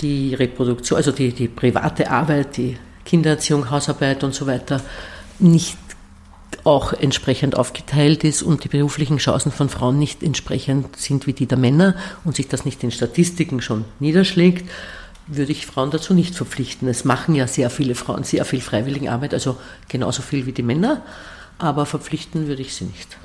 die 0.02 0.34
Reproduktion, 0.34 0.98
also 0.98 1.12
die, 1.12 1.32
die 1.32 1.48
private 1.48 2.10
Arbeit, 2.10 2.58
die 2.58 2.78
Kindererziehung, 3.06 3.70
Hausarbeit 3.70 4.24
und 4.24 4.34
so 4.34 4.46
weiter 4.46 4.82
nicht 5.40 5.78
auch 6.64 6.94
entsprechend 6.94 7.58
aufgeteilt 7.58 8.24
ist 8.24 8.42
und 8.42 8.64
die 8.64 8.70
beruflichen 8.70 9.18
Chancen 9.18 9.52
von 9.52 9.70
Frauen 9.70 10.00
nicht 10.00 10.24
entsprechend 10.24 10.96
sind 10.98 11.28
wie 11.28 11.34
die 11.34 11.46
der 11.46 11.58
Männer 11.58 11.96
und 12.24 12.36
sich 12.36 12.48
das 12.48 12.66
nicht 12.66 12.84
in 12.84 12.92
Statistiken 12.92 13.62
schon 13.62 13.86
niederschlägt, 14.00 14.70
würde 15.28 15.52
ich 15.52 15.66
Frauen 15.66 15.92
dazu 15.92 16.14
nicht 16.14 16.36
verpflichten. 16.36 16.88
Es 16.88 17.06
machen 17.06 17.36
ja 17.36 17.48
sehr 17.48 17.70
viele 17.70 17.96
Frauen 17.96 18.24
sehr 18.24 18.46
viel 18.46 18.62
Freiwilligenarbeit, 18.62 19.34
also 19.34 19.58
genauso 19.90 20.22
viel 20.22 20.46
wie 20.46 20.52
die 20.52 20.64
Männer, 20.64 21.02
aber 21.58 21.86
verpflichten 21.86 22.48
würde 22.48 22.62
ich 22.62 22.74
sie 22.74 22.86
nicht. 22.86 23.18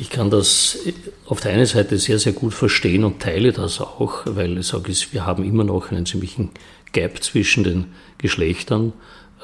Ich 0.00 0.10
kann 0.10 0.30
das 0.30 0.78
auf 1.26 1.40
der 1.40 1.52
einen 1.52 1.66
Seite 1.66 1.98
sehr, 1.98 2.20
sehr 2.20 2.32
gut 2.32 2.54
verstehen 2.54 3.04
und 3.04 3.20
teile 3.20 3.52
das 3.52 3.80
auch, 3.80 4.22
weil 4.26 4.58
ich 4.58 4.68
sage, 4.68 4.92
wir 5.10 5.26
haben 5.26 5.42
immer 5.42 5.64
noch 5.64 5.90
einen 5.90 6.06
ziemlichen 6.06 6.50
Gap 6.92 7.22
zwischen 7.22 7.64
den 7.64 7.86
Geschlechtern. 8.18 8.92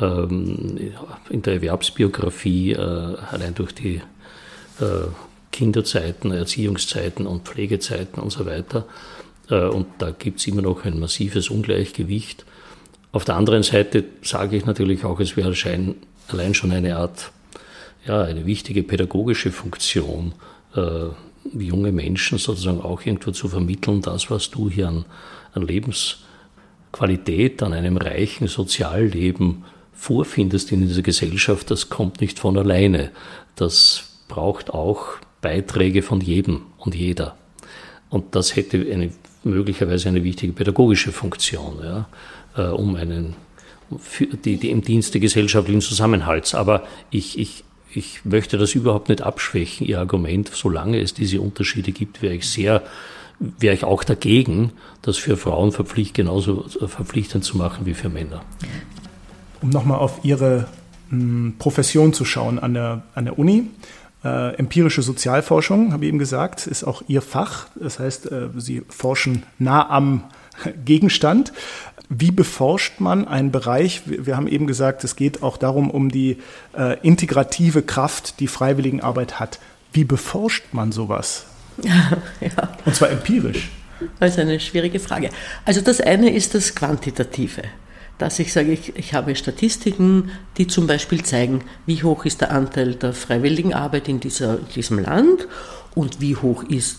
Ähm, 0.01 0.93
in 1.31 1.43
der 1.43 1.55
Erwerbsbiografie 1.55 2.73
äh, 2.73 2.79
allein 2.79 3.55
durch 3.55 3.73
die 3.73 4.01
äh, 4.81 5.07
Kinderzeiten, 5.53 6.33
Erziehungszeiten 6.33 7.29
und 7.29 7.47
Pflegezeiten 7.47 8.21
und 8.21 8.31
so 8.31 8.45
weiter. 8.45 8.87
Äh, 9.49 9.67
und 9.67 9.87
da 9.99 10.11
gibt 10.11 10.41
es 10.41 10.49
immer 10.49 10.63
noch 10.63 10.85
ein 10.85 10.99
massives 10.99 11.49
Ungleichgewicht. 11.49 12.45
Auf 13.13 13.25
der 13.25 13.37
anderen 13.37 13.63
Seite 13.63 14.05
sage 14.23 14.57
ich 14.57 14.67
natürlich 14.67 15.05
auch, 15.05 15.21
es 15.21 15.37
wäre 15.37 15.55
schein, 15.55 15.95
allein 16.27 16.55
schon 16.55 16.73
eine 16.73 16.97
Art, 16.97 17.31
ja, 18.05 18.23
eine 18.23 18.47
wichtige 18.47 18.83
pädagogische 18.83 19.53
Funktion, 19.53 20.35
junge 21.53 21.93
Menschen 21.93 22.39
sozusagen 22.39 22.81
auch 22.81 23.07
irgendwo 23.07 23.31
zu 23.31 23.49
vermitteln, 23.49 24.03
das, 24.03 24.29
was 24.29 24.51
du 24.51 24.69
hier 24.69 24.89
an, 24.89 25.05
an 25.53 25.63
Lebensqualität, 25.63 27.63
an 27.63 27.73
einem 27.73 27.97
reichen 27.97 28.49
Sozialleben 28.49 29.63
vorfindest 30.05 30.71
in 30.71 30.87
dieser 30.87 31.01
Gesellschaft, 31.01 31.71
das 31.71 31.89
kommt 31.89 32.21
nicht 32.21 32.39
von 32.39 32.59
alleine. 32.59 33.11
Das 33.57 34.05
braucht 34.29 34.69
auch 34.71 35.17
Beiträge 35.41 36.03
von 36.03 36.21
jedem 36.21 36.67
und 36.77 36.95
jeder. 36.95 37.37
Und 38.11 38.35
das 38.35 38.55
hätte 38.55 38.77
eine, 38.93 39.13
möglicherweise 39.45 40.11
eine 40.11 40.23
wichtige 40.23 40.53
pädagogische 40.53 41.11
Funktion, 41.11 41.79
ja, 41.83 42.09
äh, 42.55 42.69
um 42.69 42.97
einen, 42.97 43.35
die, 44.45 44.59
die 44.59 44.71
im 44.71 44.83
Dienste 44.83 45.21
gesellschaftlichen 45.21 45.81
Zusammenhalts. 45.81 46.55
Aber 46.55 46.87
ich, 47.11 47.39
ich, 47.39 47.65
ich 47.95 48.27
möchte 48.27 48.59
das 48.59 48.75
überhaupt 48.75 49.09
nicht 49.09 49.23
abschwächen, 49.23 49.87
Ihr 49.87 50.01
Argument. 50.01 50.51
Solange 50.53 51.01
es 51.01 51.15
diese 51.15 51.41
Unterschiede 51.41 51.93
gibt, 51.93 52.21
wäre 52.21 52.35
ich 52.35 52.47
sehr, 52.47 52.83
wäre 53.39 53.75
ich 53.75 53.85
auch 53.85 54.05
dagegen, 54.05 54.73
das 55.01 55.17
für 55.17 55.39
Frauen 55.39 55.73
verpflicht, 55.73 56.13
genauso 56.13 56.69
verpflichtend 56.69 57.43
zu 57.43 57.57
machen 57.57 57.87
wie 57.87 57.95
für 57.95 58.11
Männer 58.11 58.43
um 59.65 59.71
nochmal 59.71 59.99
auf 59.99 60.21
Ihre 60.23 60.67
mh, 61.09 61.19
hm, 61.19 61.55
Profession 61.59 62.13
zu 62.13 62.25
schauen 62.27 62.59
an 62.59 62.75
der, 62.75 63.03
an 63.15 63.25
der 63.25 63.39
Uni. 63.39 63.71
Äh, 64.23 64.55
empirische 64.57 65.03
Sozialforschung, 65.03 65.93
habe 65.93 66.05
ich 66.05 66.09
eben 66.09 66.19
gesagt, 66.19 66.67
ist 66.67 66.85
auch 66.85 67.03
Ihr 67.09 67.23
Fach. 67.23 67.67
Das 67.75 67.99
heißt, 67.99 68.31
äh, 68.31 68.49
Sie 68.59 68.83
forschen 68.89 69.43
nah 69.59 69.89
am 69.89 70.25
Gegenstand. 70.85 71.53
Wie 72.11 72.31
beforscht 72.31 73.01
man 73.01 73.27
einen 73.27 73.51
Bereich? 73.51 74.03
Wir 74.05 74.37
haben 74.37 74.49
eben 74.49 74.67
gesagt, 74.67 75.03
es 75.03 75.17
geht 75.17 75.43
auch 75.43 75.57
darum, 75.57 75.91
um 75.91 76.11
die 76.11 76.37
äh, 76.77 76.99
integrative 77.01 77.81
Kraft, 77.81 78.41
die 78.41 78.49
Freiwilligenarbeit 78.49 79.41
hat. 79.41 79.59
Wie 79.95 80.05
beforscht 80.05 80.65
man 80.73 80.93
sowas? 80.93 81.47
ja. 81.83 82.77
Und 82.85 82.95
zwar 82.95 83.11
empirisch. 83.11 83.71
Das 84.21 84.33
ist 84.33 84.39
eine 84.39 84.61
schwierige 84.61 85.01
Frage. 85.01 85.31
Also 85.65 85.81
das 85.81 86.03
eine 86.03 86.31
ist 86.31 86.55
das 86.55 86.75
Quantitative 86.75 87.63
dass 88.19 88.39
ich 88.39 88.53
sage, 88.53 88.73
ich, 88.73 88.97
ich 88.97 89.15
habe 89.15 89.35
Statistiken, 89.35 90.31
die 90.57 90.67
zum 90.67 90.87
Beispiel 90.87 91.23
zeigen, 91.23 91.63
wie 91.87 92.03
hoch 92.03 92.25
ist 92.25 92.41
der 92.41 92.53
Anteil 92.53 92.95
der 92.95 93.13
freiwilligen 93.13 93.75
Arbeit 93.75 94.09
in 94.09 94.21
dieser, 94.21 94.57
diesem 94.57 95.01
Land 95.01 95.49
und 95.95 96.21
wie 96.21 96.37
hoch 96.37 96.63
ist, 96.65 96.99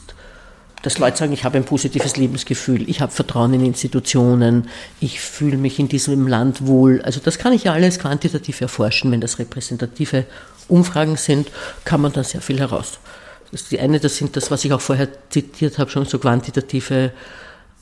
dass 0.86 1.00
Leute 1.00 1.18
sagen, 1.18 1.34
ich 1.34 1.44
habe 1.46 1.58
ein 1.58 1.64
positives 1.64 2.16
Lebensgefühl, 2.16 2.88
ich 2.88 3.02
habe 3.02 3.12
Vertrauen 3.12 3.54
in 3.56 3.66
Institutionen, 3.66 4.68
ich 5.00 5.20
fühle 5.20 5.58
mich 5.58 5.80
in 5.80 5.88
diesem 5.88 6.28
Land 6.28 6.68
wohl. 6.68 7.02
Also 7.02 7.20
das 7.24 7.40
kann 7.40 7.54
ich 7.54 7.64
ja 7.64 7.74
alles 7.74 7.98
quantitativ 7.98 8.62
erforschen. 8.62 9.12
Wenn 9.12 9.22
das 9.22 9.40
repräsentative 9.40 10.26
Umfragen 10.68 11.18
sind, 11.18 11.50
kann 11.86 12.02
man 12.02 12.14
da 12.14 12.24
sehr 12.24 12.42
viel 12.42 12.60
heraus. 12.60 13.00
Das 13.52 13.64
ist 13.64 13.72
die 13.72 13.80
eine, 13.80 14.00
das 14.00 14.18
sind 14.18 14.36
das, 14.36 14.52
was 14.52 14.64
ich 14.64 14.74
auch 14.74 14.82
vorher 14.82 15.08
zitiert 15.30 15.80
habe, 15.80 15.90
schon 15.90 16.06
so 16.06 16.20
quantitative 16.20 17.12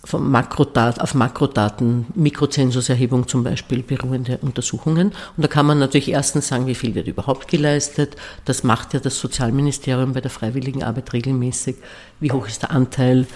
von 0.05 0.29
Makrodat 0.29 0.99
auf 0.99 1.13
Makrodaten, 1.13 2.07
Mikrozensuserhebung 2.13 3.27
zum 3.27 3.43
Beispiel, 3.43 3.83
beruhende 3.83 4.37
Untersuchungen. 4.41 5.13
Und 5.37 5.43
da 5.43 5.47
kann 5.47 5.65
man 5.65 5.79
natürlich 5.79 6.09
erstens 6.09 6.49
sagen, 6.49 6.67
wie 6.67 6.75
viel 6.75 6.93
wird 6.93 7.07
überhaupt 7.07 7.47
geleistet. 7.47 8.17
Das 8.43 8.63
macht 8.63 8.93
ja 8.93 8.99
das 8.99 9.17
Sozialministerium 9.17 10.13
bei 10.13 10.21
der 10.21 10.31
freiwilligen 10.31 10.83
Arbeit 10.83 11.13
regelmäßig. 11.13 11.77
Wie 12.19 12.31
hoch 12.31 12.47
ist 12.47 12.63
der 12.63 12.71
Anteil 12.71 13.27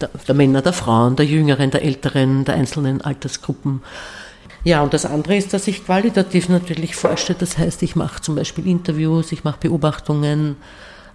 der, 0.00 0.10
der 0.28 0.34
Männer, 0.34 0.60
der 0.62 0.74
Frauen, 0.74 1.16
der 1.16 1.26
Jüngeren, 1.26 1.70
der 1.70 1.82
Älteren, 1.82 2.44
der 2.44 2.54
einzelnen 2.54 3.00
Altersgruppen. 3.00 3.82
Ja, 4.62 4.82
und 4.82 4.92
das 4.92 5.06
andere 5.06 5.36
ist, 5.36 5.54
dass 5.54 5.66
ich 5.68 5.86
qualitativ 5.86 6.50
natürlich 6.50 6.96
forsche. 6.96 7.34
Das 7.34 7.56
heißt, 7.56 7.82
ich 7.82 7.96
mache 7.96 8.20
zum 8.20 8.34
Beispiel 8.34 8.66
Interviews, 8.66 9.32
ich 9.32 9.42
mache 9.42 9.58
Beobachtungen, 9.60 10.56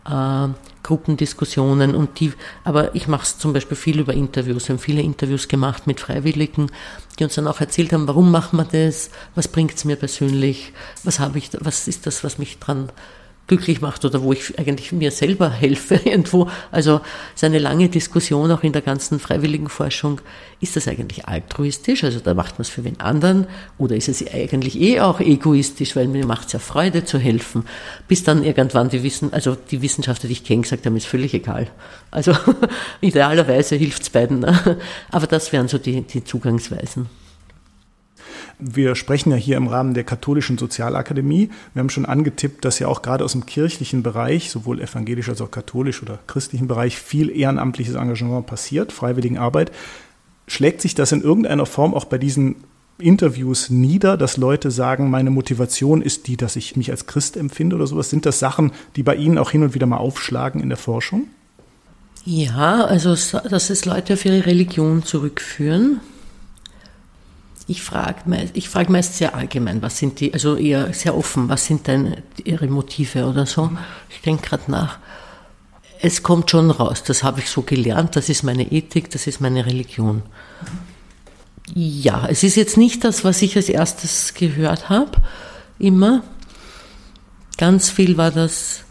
äh, 0.10 0.48
Gruppendiskussionen 0.86 1.96
und 1.96 2.20
die, 2.20 2.32
aber 2.64 2.94
ich 2.94 3.08
mache 3.08 3.24
es 3.24 3.40
zum 3.40 3.54
Beispiel 3.54 3.76
viel 3.76 4.00
über 4.00 4.14
Interviews. 4.14 4.68
Wir 4.68 4.76
haben 4.76 4.82
viele 4.82 5.02
Interviews 5.02 5.48
gemacht 5.48 5.88
mit 5.88 6.00
Freiwilligen, 6.00 6.72
die 7.18 7.24
uns 7.24 7.34
dann 7.34 7.48
auch 7.48 7.60
erzählt 7.60 7.92
haben, 7.92 8.08
warum 8.08 8.30
machen 8.30 8.58
wir 8.58 8.66
das, 8.66 9.10
was 9.34 9.48
bringt 9.48 9.74
es 9.74 9.84
mir 9.84 9.96
persönlich, 9.96 10.74
was 11.04 11.20
habe 11.20 11.40
ich, 11.40 11.50
was 11.60 11.88
ist 11.88 12.06
das, 12.06 12.24
was 12.24 12.38
mich 12.38 12.60
dran 12.60 12.92
glücklich 13.48 13.82
macht 13.82 14.04
oder 14.06 14.24
wo 14.24 14.34
ich 14.34 14.58
eigentlich 14.58 14.92
mir 14.92 15.12
selber 15.12 15.50
helfe 15.50 15.96
irgendwo. 16.04 16.50
Also 16.72 17.02
es 17.34 17.42
ist 17.42 17.44
eine 17.44 17.60
lange 17.60 17.90
Diskussion 17.90 18.52
auch 18.52 18.64
in 18.64 18.74
der 18.74 18.82
ganzen 18.82 19.20
freiwilligen 19.20 19.70
Forschung. 19.70 20.22
Ist 20.62 20.76
das 20.76 20.88
eigentlich 20.88 21.28
altruistisch? 21.28 22.04
Also 22.04 22.20
da 22.20 22.34
macht 22.34 22.58
man 22.58 22.62
es 22.62 22.70
für 22.70 22.82
den 22.82 23.00
anderen 23.00 23.48
oder 23.78 23.96
ist 23.96 24.08
es 24.08 24.26
eigentlich 24.34 24.80
eh 24.80 25.00
auch 25.00 25.20
egoistisch, 25.20 25.96
weil 25.96 26.08
mir 26.08 26.26
macht 26.26 26.48
es 26.48 26.54
ja 26.54 26.60
Freude 26.60 27.06
zu 27.06 27.20
helfen. 27.20 27.66
Bis 28.08 28.24
dann 28.24 28.44
irgendwann 28.44 28.90
die 28.90 29.04
Wissen, 29.04 29.34
also 29.34 29.56
die 29.56 29.82
Wissenschaftler, 29.82 30.28
die 30.28 30.34
ich 30.34 30.44
kenne, 30.44 30.64
gesagt 30.64 30.86
haben, 30.86 30.98
ist 30.98 31.06
völlig 31.08 31.34
egal. 31.34 31.68
Also 32.10 32.36
idealerweise 33.02 33.76
hilft 33.76 34.04
es 34.04 34.10
beiden. 34.10 34.40
Ne? 34.40 34.78
Aber 35.12 35.28
das 35.28 35.52
wären 35.52 35.68
so 35.68 35.78
die, 35.78 36.02
die 36.02 36.24
Zugangsweisen. 36.24 37.08
Wir 38.60 38.96
sprechen 38.96 39.32
ja 39.32 39.36
hier 39.36 39.58
im 39.58 39.68
Rahmen 39.68 39.94
der 39.94 40.04
katholischen 40.04 40.58
Sozialakademie. 40.58 41.50
Wir 41.74 41.80
haben 41.80 41.90
schon 41.90 42.06
angetippt, 42.06 42.64
dass 42.64 42.80
ja 42.80 42.88
auch 42.88 43.02
gerade 43.02 43.26
aus 43.26 43.34
dem 43.34 43.46
kirchlichen 43.46 44.02
Bereich, 44.02 44.50
sowohl 44.50 44.80
evangelisch 44.80 45.30
als 45.30 45.42
auch 45.42 45.52
katholisch 45.52 46.02
oder 46.02 46.20
christlichen 46.28 46.68
Bereich, 46.68 46.98
viel 46.98 47.30
ehrenamtliches 47.30 47.96
Engagement 47.96 48.46
passiert, 48.46 48.92
Freiwilligenarbeit. 48.92 49.72
Schlägt 50.48 50.82
sich 50.82 50.96
das 50.96 51.12
in 51.12 51.22
irgendeiner 51.22 51.66
Form 51.66 51.94
auch 51.94 52.06
bei 52.06 52.18
diesen 52.18 52.56
Interviews 52.98 53.70
nieder, 53.70 54.16
dass 54.16 54.38
Leute 54.38 54.72
sagen, 54.72 55.10
meine 55.10 55.32
Motivation 55.32 56.02
ist 56.02 56.28
die, 56.28 56.38
dass 56.38 56.56
ich 56.56 56.78
mich 56.78 56.92
als 56.92 57.08
Christ 57.08 57.36
empfinde 57.36 57.76
oder 57.76 57.88
sowas? 57.88 58.10
Sind 58.10 58.26
das 58.26 58.40
Sachen, 58.40 58.72
die 58.96 59.04
bei 59.04 59.16
Ihnen 59.16 59.38
auch 59.38 59.52
hin 59.52 59.64
und 59.64 59.74
wieder 59.74 59.86
mal 59.86 59.98
aufschlagen 59.98 60.62
in 60.62 60.70
der 60.70 60.78
Forschung? 60.78 61.28
Ja, 62.24 62.86
also 62.86 63.10
dass 63.10 63.70
es 63.70 63.86
Leute 63.86 64.14
auf 64.14 64.26
ihre 64.26 64.46
Religion 64.48 65.04
zurückführen, 65.04 66.00
ich 67.68 67.82
frage 67.82 68.50
ich 68.54 68.70
frag 68.70 68.90
meist 68.90 69.18
sehr 69.18 69.34
allgemein, 69.36 69.82
was 69.82 69.98
sind 69.98 70.20
die, 70.20 70.34
also 70.34 70.56
eher 70.56 70.94
sehr 70.94 71.18
offen, 71.18 71.50
was 71.50 71.66
sind 71.66 71.88
denn 71.88 72.18
ihre 72.44 72.68
Motive 72.68 73.26
oder 73.26 73.46
so. 73.46 73.72
Ich 74.10 74.22
denke 74.22 74.50
gerade 74.50 74.70
nach. 74.70 75.00
Es 76.00 76.22
kommt 76.22 76.52
schon 76.52 76.70
raus, 76.70 77.04
das 77.04 77.24
habe 77.24 77.40
ich 77.40 77.50
so 77.50 77.64
gelernt, 77.64 78.16
das 78.16 78.30
ist 78.30 78.44
meine 78.44 78.72
Ethik, 78.72 79.10
das 79.10 79.26
ist 79.26 79.42
meine 79.42 79.66
Religion. 79.66 80.22
Ja, 81.74 82.28
es 82.30 82.44
ist 82.44 82.56
jetzt 82.56 82.78
nicht 82.78 83.04
das, 83.04 83.24
was 83.24 83.42
ich 83.42 83.56
als 83.56 83.70
erstes 83.70 84.36
gehört 84.36 84.90
habe, 84.90 85.12
immer. 85.80 86.24
Ganz 87.58 87.90
viel 87.90 88.18
war 88.18 88.30
das, 88.30 88.85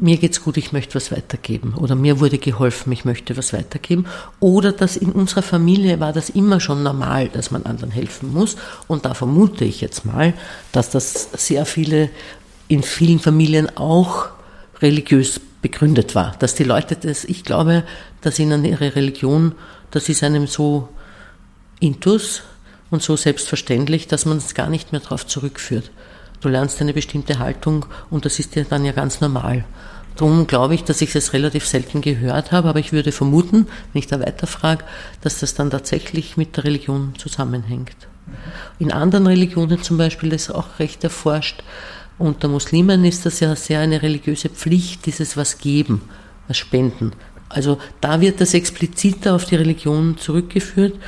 mir 0.00 0.16
geht's 0.16 0.42
gut, 0.42 0.56
ich 0.56 0.72
möchte 0.72 0.94
was 0.94 1.12
weitergeben. 1.12 1.74
Oder 1.74 1.94
mir 1.94 2.20
wurde 2.20 2.38
geholfen, 2.38 2.92
ich 2.92 3.04
möchte 3.04 3.36
was 3.36 3.52
weitergeben. 3.52 4.06
Oder 4.40 4.72
dass 4.72 4.96
in 4.96 5.12
unserer 5.12 5.42
Familie 5.42 6.00
war 6.00 6.12
das 6.12 6.30
immer 6.30 6.60
schon 6.60 6.82
normal, 6.82 7.28
dass 7.28 7.50
man 7.50 7.64
anderen 7.64 7.90
helfen 7.90 8.32
muss. 8.32 8.56
Und 8.88 9.04
da 9.04 9.14
vermute 9.14 9.64
ich 9.64 9.80
jetzt 9.80 10.04
mal, 10.04 10.34
dass 10.72 10.90
das 10.90 11.30
sehr 11.32 11.66
viele, 11.66 12.10
in 12.68 12.82
vielen 12.82 13.18
Familien 13.18 13.76
auch 13.76 14.28
religiös 14.80 15.40
begründet 15.60 16.14
war. 16.14 16.34
Dass 16.38 16.54
die 16.54 16.64
Leute 16.64 16.96
das, 16.96 17.24
ich 17.24 17.44
glaube, 17.44 17.84
dass 18.22 18.38
ihnen 18.38 18.64
ihre 18.64 18.96
Religion, 18.96 19.54
das 19.90 20.08
ist 20.08 20.22
einem 20.22 20.46
so 20.46 20.88
intus 21.80 22.42
und 22.90 23.02
so 23.02 23.16
selbstverständlich, 23.16 24.08
dass 24.08 24.24
man 24.24 24.38
es 24.38 24.54
gar 24.54 24.68
nicht 24.68 24.92
mehr 24.92 25.00
darauf 25.00 25.26
zurückführt. 25.26 25.90
Du 26.40 26.48
lernst 26.48 26.80
eine 26.80 26.94
bestimmte 26.94 27.38
Haltung 27.38 27.86
und 28.08 28.24
das 28.24 28.38
ist 28.38 28.54
dir 28.54 28.64
dann 28.64 28.84
ja 28.84 28.92
ganz 28.92 29.20
normal. 29.20 29.64
Darum 30.16 30.46
glaube 30.46 30.74
ich, 30.74 30.84
dass 30.84 31.00
ich 31.00 31.14
es 31.14 31.32
relativ 31.32 31.66
selten 31.66 32.00
gehört 32.00 32.52
habe, 32.52 32.68
aber 32.68 32.78
ich 32.78 32.92
würde 32.92 33.12
vermuten, 33.12 33.66
wenn 33.92 34.00
ich 34.00 34.06
da 34.06 34.20
weiterfrage, 34.20 34.84
dass 35.20 35.40
das 35.40 35.54
dann 35.54 35.70
tatsächlich 35.70 36.36
mit 36.36 36.56
der 36.56 36.64
Religion 36.64 37.14
zusammenhängt. 37.16 37.96
In 38.78 38.92
anderen 38.92 39.26
Religionen 39.26 39.82
zum 39.82 39.98
Beispiel 39.98 40.32
ist 40.32 40.50
auch 40.50 40.78
recht 40.78 41.04
erforscht. 41.04 41.62
Unter 42.18 42.48
Muslimen 42.48 43.04
ist 43.04 43.24
das 43.26 43.40
ja 43.40 43.56
sehr 43.56 43.80
eine 43.80 44.02
religiöse 44.02 44.48
Pflicht, 44.48 45.06
dieses 45.06 45.36
was 45.36 45.58
geben, 45.58 46.02
was 46.48 46.58
spenden. 46.58 47.12
Also 47.48 47.78
da 48.00 48.20
wird 48.20 48.40
das 48.40 48.54
expliziter 48.54 49.34
auf 49.34 49.44
die 49.44 49.56
Religion 49.56 50.16
zurückgeführt, 50.18 50.98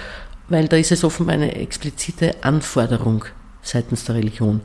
weil 0.48 0.68
da 0.68 0.76
ist 0.76 0.92
es 0.92 1.04
offenbar 1.04 1.34
eine 1.34 1.54
explizite 1.54 2.42
Anforderung 2.42 3.24
seitens 3.62 4.04
der 4.04 4.16
Religion. 4.16 4.60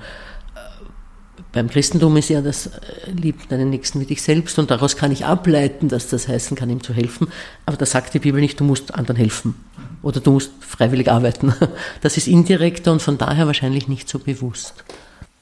Beim 1.58 1.72
Christentum 1.72 2.16
ist 2.18 2.30
ja 2.30 2.42
das 2.42 2.68
äh, 2.68 3.10
Lieb 3.12 3.50
deinen 3.50 3.72
Nächsten 3.72 4.00
wie 4.00 4.06
dich 4.06 4.22
selbst 4.22 4.60
und 4.60 4.70
daraus 4.70 4.96
kann 4.96 5.12
ich 5.12 5.26
ableiten, 5.26 5.88
dass 5.88 6.08
das 6.08 6.28
heißen 6.28 6.56
kann, 6.56 6.70
ihm 6.70 6.84
zu 6.84 6.94
helfen. 6.94 7.30
Aber 7.66 7.78
da 7.78 7.88
sagt 7.88 8.14
die 8.14 8.20
Bibel 8.20 8.40
nicht, 8.40 8.60
du 8.60 8.64
musst 8.64 8.94
anderen 8.94 9.18
helfen 9.18 9.56
oder 10.04 10.20
du 10.20 10.34
musst 10.34 10.52
freiwillig 10.60 11.10
arbeiten. 11.10 11.56
Das 12.02 12.16
ist 12.16 12.28
indirekter 12.28 12.92
und 12.92 13.02
von 13.02 13.18
daher 13.18 13.48
wahrscheinlich 13.48 13.88
nicht 13.88 14.08
so 14.08 14.20
bewusst. 14.20 14.84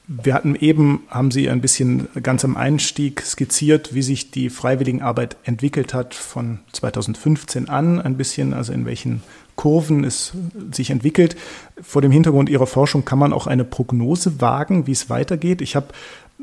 Wir 0.08 0.32
hatten 0.32 0.54
eben, 0.54 1.02
haben 1.10 1.30
Sie 1.30 1.50
ein 1.50 1.60
bisschen 1.60 2.08
ganz 2.22 2.46
am 2.46 2.56
Einstieg 2.56 3.20
skizziert, 3.20 3.92
wie 3.92 4.00
sich 4.00 4.30
die 4.30 4.48
Freiwilligenarbeit 4.48 5.36
entwickelt 5.44 5.92
hat 5.92 6.14
von 6.14 6.60
2015 6.72 7.68
an, 7.68 8.00
ein 8.00 8.16
bisschen, 8.16 8.54
also 8.54 8.72
in 8.72 8.86
welchen 8.86 9.22
Kurven 9.56 10.04
es 10.04 10.32
sich 10.70 10.90
entwickelt. 10.90 11.36
Vor 11.82 12.02
dem 12.02 12.10
Hintergrund 12.10 12.48
Ihrer 12.48 12.66
Forschung 12.66 13.04
kann 13.04 13.18
man 13.18 13.32
auch 13.32 13.46
eine 13.46 13.64
Prognose 13.64 14.40
wagen, 14.40 14.86
wie 14.86 14.92
es 14.92 15.10
weitergeht. 15.10 15.60
Ich 15.62 15.76
habe 15.76 15.88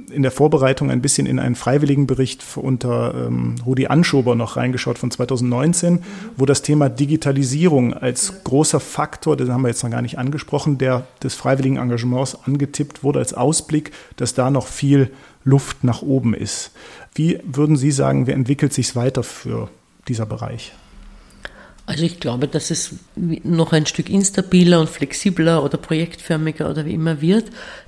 in 0.09 0.23
der 0.23 0.31
Vorbereitung 0.31 0.89
ein 0.89 1.01
bisschen 1.01 1.27
in 1.27 1.39
einen 1.39 1.53
Freiwilligenbericht 1.53 2.43
unter 2.55 3.13
ähm, 3.27 3.55
Rudi 3.63 3.87
Anschober 3.87 4.33
noch 4.33 4.57
reingeschaut 4.57 4.97
von 4.97 5.11
2019, 5.11 5.99
wo 6.35 6.47
das 6.47 6.63
Thema 6.63 6.89
Digitalisierung 6.89 7.93
als 7.93 8.43
großer 8.43 8.79
Faktor, 8.79 9.37
den 9.37 9.51
haben 9.51 9.61
wir 9.61 9.67
jetzt 9.67 9.83
noch 9.83 9.91
gar 9.91 10.01
nicht 10.01 10.17
angesprochen, 10.17 10.79
der 10.79 11.05
des 11.21 11.35
freiwilligen 11.35 11.77
Engagements 11.77 12.37
angetippt 12.45 13.03
wurde 13.03 13.19
als 13.19 13.35
Ausblick, 13.35 13.91
dass 14.15 14.33
da 14.33 14.49
noch 14.49 14.65
viel 14.65 15.11
Luft 15.43 15.83
nach 15.83 16.01
oben 16.01 16.33
ist. 16.33 16.71
Wie 17.13 17.39
würden 17.43 17.75
Sie 17.75 17.91
sagen, 17.91 18.25
wie 18.25 18.31
entwickelt 18.31 18.73
sich 18.73 18.89
es 18.89 18.95
weiter 18.95 19.21
für 19.21 19.69
dieser 20.07 20.25
Bereich? 20.25 20.73
Also 21.85 22.05
ich 22.05 22.19
glaube, 22.21 22.47
dass 22.47 22.71
es 22.71 22.95
noch 23.15 23.73
ein 23.73 23.85
Stück 23.85 24.09
instabiler 24.09 24.79
und 24.79 24.89
flexibler 24.89 25.63
oder 25.63 25.77
projektförmiger 25.77 26.69
oder 26.69 26.85
wie 26.85 26.93
immer 26.93 27.19
wird. 27.19 27.45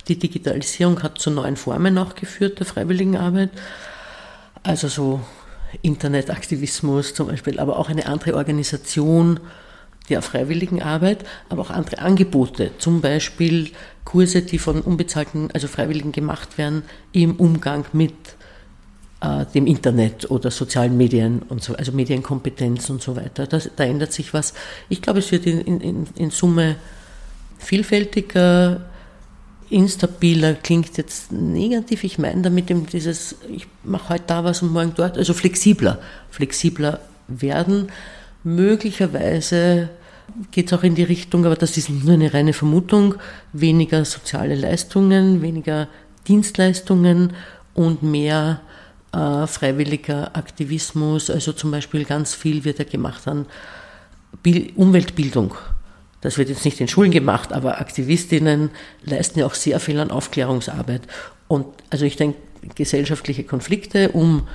Die 0.08 0.18
Digitalisierung 0.18 1.02
hat 1.02 1.18
zu 1.18 1.30
neuen 1.30 1.56
Formen 1.56 1.96
auch 1.96 2.14
geführt 2.14 2.58
der 2.58 2.66
Freiwilligenarbeit. 2.66 3.50
Also 4.62 4.88
so 4.88 5.20
Internetaktivismus 5.80 7.14
zum 7.14 7.28
Beispiel, 7.28 7.58
aber 7.58 7.78
auch 7.78 7.88
eine 7.88 8.06
andere 8.06 8.34
Organisation 8.34 9.40
der 10.08 10.22
Freiwilligenarbeit, 10.22 11.24
aber 11.48 11.62
auch 11.62 11.70
andere 11.70 11.98
Angebote, 11.98 12.72
zum 12.78 13.00
Beispiel 13.00 13.70
Kurse, 14.04 14.42
die 14.42 14.58
von 14.58 14.82
unbezahlten, 14.82 15.50
also 15.52 15.68
Freiwilligen 15.68 16.12
gemacht 16.12 16.58
werden 16.58 16.82
im 17.12 17.36
Umgang 17.36 17.86
mit 17.92 18.14
äh, 19.20 19.46
dem 19.54 19.66
Internet 19.66 20.30
oder 20.30 20.50
sozialen 20.50 20.96
Medien 20.96 21.42
und 21.48 21.62
so, 21.62 21.74
also 21.74 21.92
Medienkompetenz 21.92 22.90
und 22.90 23.02
so 23.02 23.16
weiter. 23.16 23.46
Das, 23.46 23.70
da 23.74 23.84
ändert 23.84 24.12
sich 24.12 24.34
was. 24.34 24.54
Ich 24.88 25.02
glaube, 25.02 25.20
es 25.20 25.32
wird 25.32 25.46
in, 25.46 25.80
in, 25.80 26.06
in 26.16 26.30
Summe 26.30 26.76
vielfältiger, 27.58 28.82
instabiler, 29.70 30.54
klingt 30.54 30.96
jetzt 30.96 31.32
negativ. 31.32 32.04
Ich 32.04 32.18
meine 32.18 32.42
damit 32.42 32.70
eben 32.70 32.86
dieses, 32.86 33.36
ich 33.50 33.66
mache 33.82 34.10
heute 34.10 34.24
da 34.26 34.44
was 34.44 34.62
und 34.62 34.72
morgen 34.72 34.92
dort, 34.94 35.18
also 35.18 35.34
flexibler, 35.34 35.98
flexibler 36.30 37.00
werden. 37.26 37.88
Möglicherweise 38.44 39.88
geht 40.50 40.66
es 40.66 40.72
auch 40.78 40.82
in 40.82 40.94
die 40.94 41.02
Richtung, 41.02 41.44
aber 41.46 41.56
das 41.56 41.76
ist 41.76 41.90
nur 41.90 42.14
eine 42.14 42.32
reine 42.32 42.52
Vermutung, 42.52 43.14
weniger 43.52 44.04
soziale 44.04 44.54
Leistungen, 44.54 45.42
weniger 45.42 45.88
Dienstleistungen 46.28 47.32
und 47.74 48.02
mehr 48.02 48.60
äh, 49.16 49.46
freiwilliger 49.46 50.36
Aktivismus, 50.36 51.30
also 51.30 51.52
zum 51.52 51.70
Beispiel 51.70 52.04
ganz 52.04 52.34
viel 52.34 52.64
wird 52.64 52.78
ja 52.78 52.84
gemacht 52.84 53.26
an 53.26 53.46
Bild 54.42 54.76
Umweltbildung. 54.76 55.54
Das 56.20 56.38
wird 56.38 56.48
jetzt 56.48 56.64
nicht 56.64 56.80
in 56.80 56.88
Schulen 56.88 57.10
gemacht, 57.10 57.52
aber 57.52 57.80
Aktivistinnen 57.80 58.70
leisten 59.04 59.38
ja 59.38 59.46
auch 59.46 59.54
sehr 59.54 59.80
viel 59.80 59.98
an 60.00 60.10
Aufklärungsarbeit. 60.10 61.02
Und 61.48 61.66
also 61.90 62.04
ich 62.04 62.16
denke, 62.16 62.38
gesellschaftliche 62.74 63.44
Konflikte 63.44 64.10
um 64.10 64.46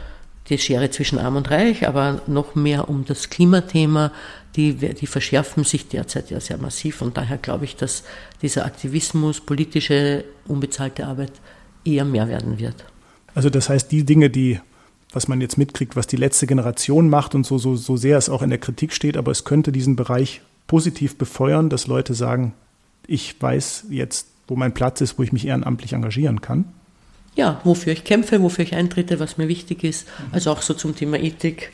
die 0.50 0.58
Schere 0.58 0.89
zwischen 0.89 1.17
Arm 1.17 1.38
und 1.38 1.50
Reich, 1.50 1.88
aber 1.88 2.21
noch 2.28 2.56
mehr 2.56 2.89
um 2.89 3.06
das 3.06 3.30
Klimathema, 3.30 4.12
die, 4.56 4.74
die 4.74 5.08
verschärfen 5.08 5.63
sich 5.63 5.88
derzeit 5.88 6.30
ja 6.30 6.39
sehr 6.39 6.58
massiv. 6.58 7.02
Und 7.02 7.17
daher 7.17 7.38
glaube 7.38 7.65
ich, 7.65 7.76
dass 7.78 8.04
dieser 8.41 8.65
Aktivismus, 8.65 9.39
politische, 9.39 10.26
unbezahlte 10.47 11.06
Arbeit 11.06 11.32
eher 11.86 12.06
mehr 12.06 12.28
werden 12.28 12.60
wird. 12.60 12.86
Also 13.35 13.49
das 13.49 13.69
heißt, 13.69 13.91
die 13.91 14.05
Dinge, 14.05 14.29
die, 14.29 14.59
was 15.11 15.27
man 15.27 15.41
jetzt 15.41 15.57
mitkriegt, 15.57 15.95
was 15.95 16.07
die 16.07 16.17
letzte 16.17 16.47
Generation 16.47 17.09
macht 17.09 17.35
und 17.35 17.45
so, 17.45 17.57
so, 17.57 17.75
so 17.75 17.97
sehr 17.97 18.17
es 18.17 18.29
auch 18.29 18.41
in 18.41 18.49
der 18.49 18.59
Kritik 18.59 18.93
steht, 18.93 19.17
aber 19.17 19.31
es 19.31 19.43
könnte 19.43 19.71
diesen 19.71 19.95
Bereich 19.95 20.41
positiv 20.67 21.17
befeuern, 21.17 21.69
dass 21.69 21.87
Leute 21.87 22.13
sagen, 22.13 22.53
ich 23.07 23.35
weiß 23.41 23.85
jetzt, 23.89 24.27
wo 24.47 24.55
mein 24.55 24.73
Platz 24.73 25.01
ist, 25.01 25.17
wo 25.17 25.23
ich 25.23 25.33
mich 25.33 25.45
ehrenamtlich 25.45 25.93
engagieren 25.93 26.41
kann. 26.41 26.65
Ja, 27.35 27.61
wofür 27.63 27.93
ich 27.93 28.03
kämpfe, 28.03 28.41
wofür 28.41 28.63
ich 28.63 28.75
eintrete, 28.75 29.19
was 29.19 29.37
mir 29.37 29.47
wichtig 29.47 29.83
ist. 29.83 30.07
Also 30.31 30.51
auch 30.51 30.61
so 30.61 30.73
zum 30.73 30.95
Thema 30.95 31.17
Ethik. 31.17 31.71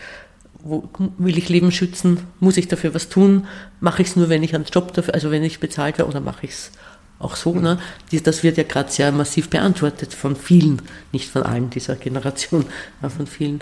Wo, 0.63 0.87
will 1.17 1.37
ich 1.37 1.49
Leben 1.49 1.71
schützen? 1.71 2.19
Muss 2.39 2.57
ich 2.57 2.67
dafür 2.67 2.93
was 2.93 3.09
tun? 3.09 3.47
Mache 3.79 4.01
ich 4.01 4.09
es 4.09 4.15
nur, 4.15 4.29
wenn 4.29 4.43
ich 4.43 4.53
einen 4.53 4.65
Job 4.65 4.93
dafür, 4.93 5.13
also 5.13 5.31
wenn 5.31 5.43
ich 5.43 5.59
bezahlt 5.59 5.97
werde, 5.97 6.09
oder 6.09 6.19
mache 6.19 6.45
ich 6.45 6.51
es 6.51 6.71
auch 7.19 7.35
so, 7.35 7.53
ne? 7.53 7.79
das 8.23 8.43
wird 8.43 8.57
ja 8.57 8.63
gerade 8.63 8.91
sehr 8.91 9.11
massiv 9.11 9.49
beantwortet 9.49 10.13
von 10.13 10.35
vielen, 10.35 10.81
nicht 11.11 11.29
von 11.29 11.43
allen 11.43 11.69
dieser 11.69 11.95
Generation, 11.95 12.65
aber 13.01 13.09
von 13.09 13.27
vielen. 13.27 13.61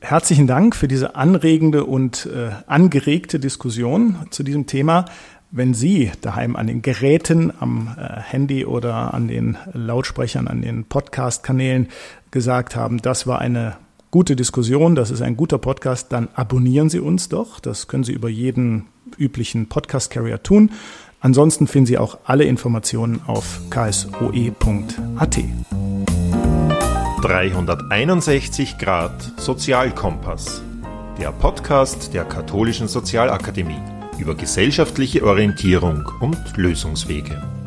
Herzlichen 0.00 0.46
Dank 0.46 0.74
für 0.74 0.88
diese 0.88 1.14
anregende 1.14 1.84
und 1.84 2.26
äh, 2.26 2.50
angeregte 2.66 3.38
Diskussion 3.38 4.16
zu 4.30 4.42
diesem 4.42 4.66
Thema. 4.66 5.04
Wenn 5.50 5.74
Sie 5.74 6.10
daheim 6.22 6.56
an 6.56 6.68
den 6.68 6.80
Geräten, 6.80 7.52
am 7.60 7.94
äh, 7.98 8.20
Handy 8.20 8.64
oder 8.64 9.12
an 9.12 9.28
den 9.28 9.58
Lautsprechern, 9.74 10.48
an 10.48 10.62
den 10.62 10.84
Podcast-Kanälen 10.84 11.88
gesagt 12.30 12.76
haben, 12.76 13.02
das 13.02 13.26
war 13.26 13.40
eine 13.40 13.76
gute 14.10 14.36
Diskussion, 14.36 14.94
das 14.94 15.10
ist 15.10 15.20
ein 15.20 15.36
guter 15.36 15.58
Podcast, 15.58 16.12
dann 16.12 16.28
abonnieren 16.34 16.88
Sie 16.88 17.00
uns 17.00 17.28
doch. 17.28 17.60
Das 17.60 17.86
können 17.86 18.04
Sie 18.04 18.12
über 18.12 18.30
jeden 18.30 18.86
üblichen 19.18 19.68
Podcast-Carrier 19.68 20.42
tun. 20.42 20.70
Ansonsten 21.20 21.66
finden 21.66 21.86
Sie 21.86 21.98
auch 21.98 22.18
alle 22.24 22.44
Informationen 22.44 23.20
auf 23.26 23.60
ksoe.at. 23.70 25.38
361 27.22 28.78
Grad 28.78 29.32
Sozialkompass. 29.36 30.62
Der 31.20 31.32
Podcast 31.32 32.14
der 32.14 32.24
Katholischen 32.24 32.88
Sozialakademie 32.88 33.82
über 34.18 34.34
gesellschaftliche 34.34 35.22
Orientierung 35.24 36.10
und 36.20 36.38
Lösungswege. 36.56 37.59